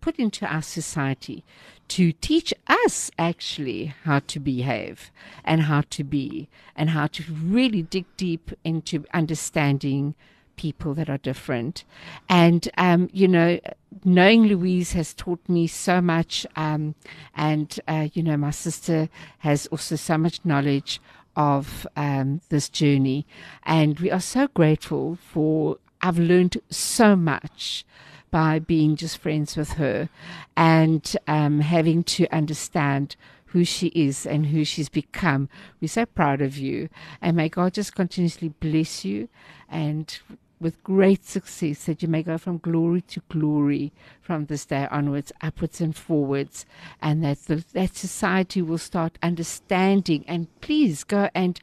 put 0.00 0.16
into 0.16 0.44
our 0.46 0.62
society 0.62 1.44
to 1.88 2.12
teach 2.12 2.52
us 2.66 3.10
actually 3.18 3.94
how 4.04 4.18
to 4.20 4.40
behave 4.40 5.10
and 5.44 5.62
how 5.62 5.82
to 5.90 6.04
be 6.04 6.48
and 6.76 6.90
how 6.90 7.06
to 7.06 7.22
really 7.32 7.82
dig 7.82 8.04
deep 8.16 8.50
into 8.64 9.04
understanding 9.14 10.14
people 10.56 10.94
that 10.94 11.08
are 11.08 11.18
different. 11.18 11.84
And, 12.28 12.68
um, 12.78 13.08
you 13.12 13.28
know, 13.28 13.58
knowing 14.04 14.44
Louise 14.44 14.92
has 14.92 15.14
taught 15.14 15.46
me 15.48 15.66
so 15.66 16.00
much. 16.00 16.46
Um, 16.56 16.94
and, 17.34 17.78
uh, 17.88 18.08
you 18.12 18.22
know, 18.22 18.36
my 18.36 18.50
sister 18.50 19.08
has 19.38 19.66
also 19.68 19.96
so 19.96 20.18
much 20.18 20.44
knowledge 20.44 21.00
of 21.36 21.86
um, 21.96 22.40
this 22.48 22.68
journey. 22.68 23.26
And 23.64 23.98
we 24.00 24.10
are 24.10 24.20
so 24.20 24.48
grateful 24.48 25.16
for, 25.16 25.78
I've 26.00 26.18
learned 26.18 26.58
so 26.70 27.16
much 27.16 27.84
by 28.30 28.58
being 28.58 28.96
just 28.96 29.18
friends 29.18 29.56
with 29.56 29.74
her 29.74 30.08
and 30.56 31.16
um, 31.28 31.60
having 31.60 32.02
to 32.02 32.26
understand 32.34 33.14
who 33.46 33.64
she 33.64 33.88
is 33.88 34.24
and 34.24 34.46
who 34.46 34.64
she's 34.64 34.88
become. 34.88 35.48
We're 35.80 35.88
so 35.88 36.06
proud 36.06 36.40
of 36.40 36.56
you. 36.56 36.88
And 37.20 37.36
may 37.36 37.50
God 37.50 37.74
just 37.74 37.94
continuously 37.94 38.48
bless 38.48 39.04
you 39.04 39.28
and 39.68 40.18
with 40.62 40.82
great 40.82 41.24
success 41.24 41.84
that 41.84 42.02
you 42.02 42.08
may 42.08 42.22
go 42.22 42.38
from 42.38 42.58
glory 42.58 43.02
to 43.02 43.20
glory 43.28 43.92
from 44.20 44.46
this 44.46 44.64
day 44.64 44.88
onwards, 44.90 45.32
upwards 45.40 45.80
and 45.80 45.94
forwards, 45.94 46.64
and 47.00 47.22
that 47.22 47.38
the, 47.46 47.64
that 47.72 47.96
society 47.96 48.62
will 48.62 48.78
start 48.78 49.18
understanding. 49.22 50.24
And 50.26 50.48
please 50.60 51.04
go 51.04 51.28
and 51.34 51.60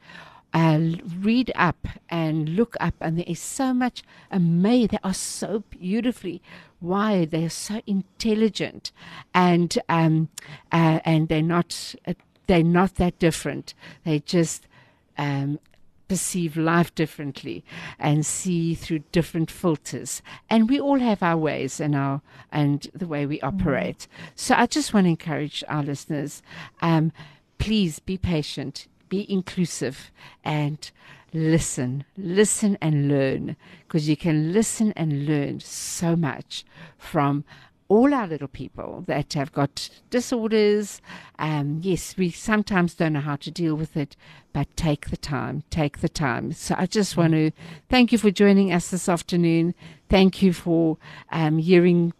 uh, 0.52 0.80
read 1.20 1.50
up 1.54 1.86
and 2.08 2.50
look 2.50 2.76
up, 2.80 2.94
and 3.00 3.18
there 3.18 3.24
is 3.26 3.40
so 3.40 3.72
much 3.72 4.02
amazing. 4.30 4.88
They 4.92 4.98
are 5.02 5.14
so 5.14 5.64
beautifully 5.70 6.42
wired. 6.80 7.30
They 7.30 7.44
are 7.44 7.48
so 7.48 7.80
intelligent, 7.86 8.92
and 9.34 9.76
um, 9.88 10.28
uh, 10.72 11.00
and 11.04 11.28
they're 11.28 11.42
not 11.42 11.94
uh, 12.06 12.14
they're 12.46 12.62
not 12.64 12.96
that 12.96 13.18
different. 13.18 13.74
They 14.04 14.18
just 14.20 14.66
um, 15.16 15.60
perceive 16.10 16.56
life 16.56 16.92
differently 16.96 17.64
and 17.96 18.26
see 18.26 18.74
through 18.74 18.98
different 19.12 19.48
filters. 19.48 20.22
And 20.50 20.68
we 20.68 20.80
all 20.80 20.98
have 20.98 21.22
our 21.22 21.36
ways 21.36 21.78
and 21.78 21.94
our 21.94 22.20
and 22.50 22.88
the 22.92 23.06
way 23.06 23.26
we 23.26 23.38
mm-hmm. 23.38 23.46
operate. 23.46 24.08
So 24.34 24.56
I 24.56 24.66
just 24.66 24.92
want 24.92 25.04
to 25.04 25.10
encourage 25.10 25.62
our 25.68 25.84
listeners, 25.84 26.42
um, 26.82 27.12
please 27.58 28.00
be 28.00 28.18
patient, 28.18 28.88
be 29.08 29.24
inclusive, 29.32 30.10
and 30.42 30.90
listen, 31.32 32.04
listen 32.16 32.76
and 32.80 33.06
learn 33.06 33.54
because 33.86 34.08
you 34.08 34.16
can 34.16 34.52
listen 34.52 34.92
and 34.96 35.26
learn 35.26 35.60
so 35.60 36.16
much 36.16 36.64
from 36.98 37.44
all 37.90 38.14
our 38.14 38.26
little 38.26 38.48
people 38.48 39.02
that 39.08 39.32
have 39.32 39.52
got 39.52 39.90
disorders. 40.10 41.02
Um, 41.40 41.80
yes, 41.82 42.16
we 42.16 42.30
sometimes 42.30 42.94
don't 42.94 43.14
know 43.14 43.20
how 43.20 43.34
to 43.36 43.50
deal 43.50 43.74
with 43.74 43.96
it, 43.96 44.16
but 44.52 44.74
take 44.76 45.10
the 45.10 45.16
time, 45.16 45.64
take 45.70 45.98
the 45.98 46.08
time. 46.08 46.52
So 46.52 46.76
I 46.78 46.86
just 46.86 47.16
want 47.16 47.32
to 47.32 47.50
thank 47.88 48.12
you 48.12 48.18
for 48.18 48.30
joining 48.30 48.72
us 48.72 48.90
this 48.90 49.08
afternoon. 49.08 49.74
Thank 50.08 50.40
you 50.40 50.52
for 50.52 50.98
um, 51.32 51.58
hearing 51.58 52.12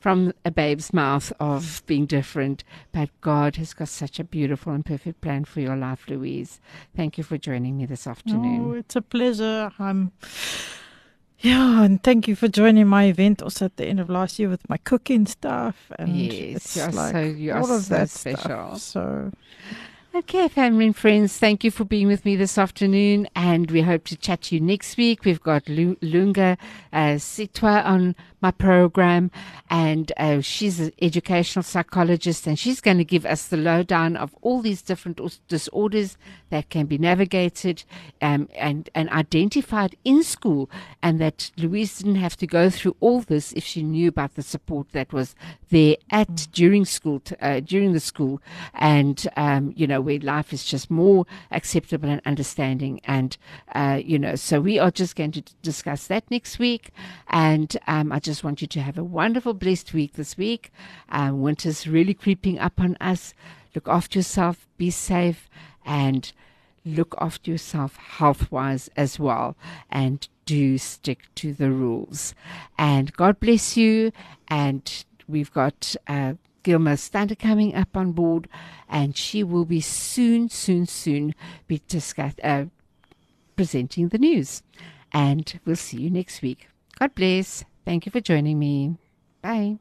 from 0.00 0.32
a 0.44 0.50
babe's 0.50 0.92
mouth 0.92 1.32
of 1.38 1.84
being 1.86 2.06
different, 2.06 2.64
but 2.90 3.08
God 3.20 3.54
has 3.56 3.72
got 3.72 3.88
such 3.88 4.18
a 4.18 4.24
beautiful 4.24 4.72
and 4.72 4.84
perfect 4.84 5.20
plan 5.20 5.44
for 5.44 5.60
your 5.60 5.76
life, 5.76 6.08
Louise. 6.08 6.60
Thank 6.96 7.16
you 7.16 7.22
for 7.22 7.38
joining 7.38 7.78
me 7.78 7.86
this 7.86 8.08
afternoon. 8.08 8.70
Oh, 8.70 8.72
it's 8.72 8.96
a 8.96 9.02
pleasure. 9.02 9.70
I'm 9.78 10.10
yeah, 11.42 11.82
and 11.82 12.02
thank 12.02 12.26
you 12.26 12.34
for 12.34 12.48
joining 12.48 12.86
my 12.86 13.04
event 13.04 13.42
also 13.42 13.66
at 13.66 13.76
the 13.76 13.86
end 13.86 14.00
of 14.00 14.08
last 14.08 14.38
year 14.38 14.48
with 14.48 14.68
my 14.68 14.78
cooking 14.78 15.26
stuff. 15.26 15.92
And 15.98 16.16
yes, 16.16 16.56
it's 16.56 16.76
you're 16.76 16.90
like 16.90 17.12
so, 17.12 17.54
all 17.56 17.76
of 17.76 17.82
so 17.82 17.94
that 17.94 18.10
special. 18.10 18.76
Stuff, 18.76 18.80
so 18.80 19.32
Okay, 20.14 20.46
family 20.48 20.84
and 20.84 20.94
friends, 20.94 21.38
thank 21.38 21.64
you 21.64 21.70
for 21.70 21.86
being 21.86 22.06
with 22.06 22.26
me 22.26 22.36
this 22.36 22.58
afternoon, 22.58 23.26
and 23.34 23.70
we 23.70 23.80
hope 23.80 24.04
to 24.04 24.16
chat 24.16 24.42
to 24.42 24.54
you 24.54 24.60
next 24.60 24.98
week. 24.98 25.24
We've 25.24 25.40
got 25.40 25.66
Lunga 25.66 26.58
uh, 26.92 27.16
Sitwa 27.16 27.82
on 27.86 28.14
my 28.42 28.50
program, 28.50 29.30
and 29.70 30.12
uh, 30.16 30.40
she's 30.40 30.80
an 30.80 30.92
educational 31.00 31.62
psychologist, 31.62 32.46
and 32.46 32.58
she's 32.58 32.80
going 32.80 32.98
to 32.98 33.04
give 33.04 33.24
us 33.24 33.46
the 33.46 33.56
lowdown 33.56 34.16
of 34.16 34.34
all 34.42 34.60
these 34.60 34.82
different 34.82 35.20
disorders 35.48 36.16
that 36.50 36.68
can 36.68 36.86
be 36.86 36.98
navigated 36.98 37.84
um, 38.20 38.48
and 38.54 38.90
and 38.94 39.08
identified 39.10 39.96
in 40.04 40.22
school, 40.22 40.68
and 41.02 41.20
that 41.20 41.50
Louise 41.56 41.98
didn't 41.98 42.16
have 42.16 42.36
to 42.36 42.46
go 42.46 42.70
through 42.70 42.96
all 43.00 43.20
this 43.20 43.52
if 43.52 43.64
she 43.64 43.82
knew 43.82 44.08
about 44.08 44.34
the 44.34 44.42
support 44.42 44.92
that 44.92 45.12
was 45.12 45.34
there 45.70 45.96
at 46.10 46.48
during 46.52 46.84
school 46.84 47.20
t- 47.20 47.36
uh, 47.40 47.60
during 47.60 47.92
the 47.92 48.00
school, 48.00 48.40
and 48.74 49.28
um, 49.36 49.72
you 49.76 49.86
know 49.86 50.00
where 50.00 50.18
life 50.18 50.52
is 50.52 50.64
just 50.64 50.90
more 50.90 51.26
acceptable 51.50 52.08
and 52.08 52.20
understanding. 52.24 53.00
And, 53.04 53.36
uh, 53.74 54.00
you 54.02 54.18
know, 54.18 54.34
so 54.34 54.60
we 54.60 54.78
are 54.78 54.90
just 54.90 55.16
going 55.16 55.32
to 55.32 55.42
discuss 55.62 56.06
that 56.06 56.24
next 56.30 56.58
week. 56.58 56.90
And 57.28 57.76
um, 57.86 58.10
I 58.12 58.18
just 58.18 58.31
want 58.40 58.60
you 58.60 58.66
to 58.68 58.80
have 58.80 58.96
a 58.96 59.04
wonderful, 59.04 59.54
blessed 59.54 59.92
week 59.92 60.14
this 60.14 60.36
week. 60.36 60.72
Um, 61.08 61.42
winter's 61.42 61.86
really 61.86 62.14
creeping 62.14 62.58
up 62.58 62.80
on 62.80 62.96
us. 63.00 63.34
Look 63.74 63.88
after 63.88 64.18
yourself, 64.18 64.68
be 64.76 64.90
safe, 64.90 65.48
and 65.84 66.32
look 66.84 67.14
after 67.20 67.50
yourself 67.50 67.96
health 67.96 68.50
wise 68.52 68.88
as 68.96 69.18
well. 69.18 69.56
And 69.90 70.28
do 70.46 70.78
stick 70.78 71.26
to 71.36 71.52
the 71.52 71.70
rules. 71.70 72.34
And 72.78 73.12
God 73.12 73.40
bless 73.40 73.76
you. 73.76 74.12
And 74.48 75.04
we've 75.26 75.52
got. 75.52 75.96
Uh, 76.06 76.34
Gilma 76.62 76.96
Stander 76.96 77.34
coming 77.34 77.74
up 77.74 77.96
on 77.96 78.12
board, 78.12 78.48
and 78.88 79.16
she 79.16 79.42
will 79.42 79.64
be 79.64 79.80
soon, 79.80 80.48
soon, 80.48 80.86
soon 80.86 81.34
be 81.66 81.82
discuss, 81.88 82.34
uh, 82.42 82.66
presenting 83.56 84.08
the 84.08 84.18
news. 84.18 84.62
And 85.12 85.58
we'll 85.64 85.76
see 85.76 86.02
you 86.02 86.10
next 86.10 86.40
week. 86.40 86.68
God 86.98 87.14
bless. 87.14 87.64
Thank 87.84 88.06
you 88.06 88.12
for 88.12 88.20
joining 88.20 88.58
me. 88.58 88.96
Bye. 89.42 89.78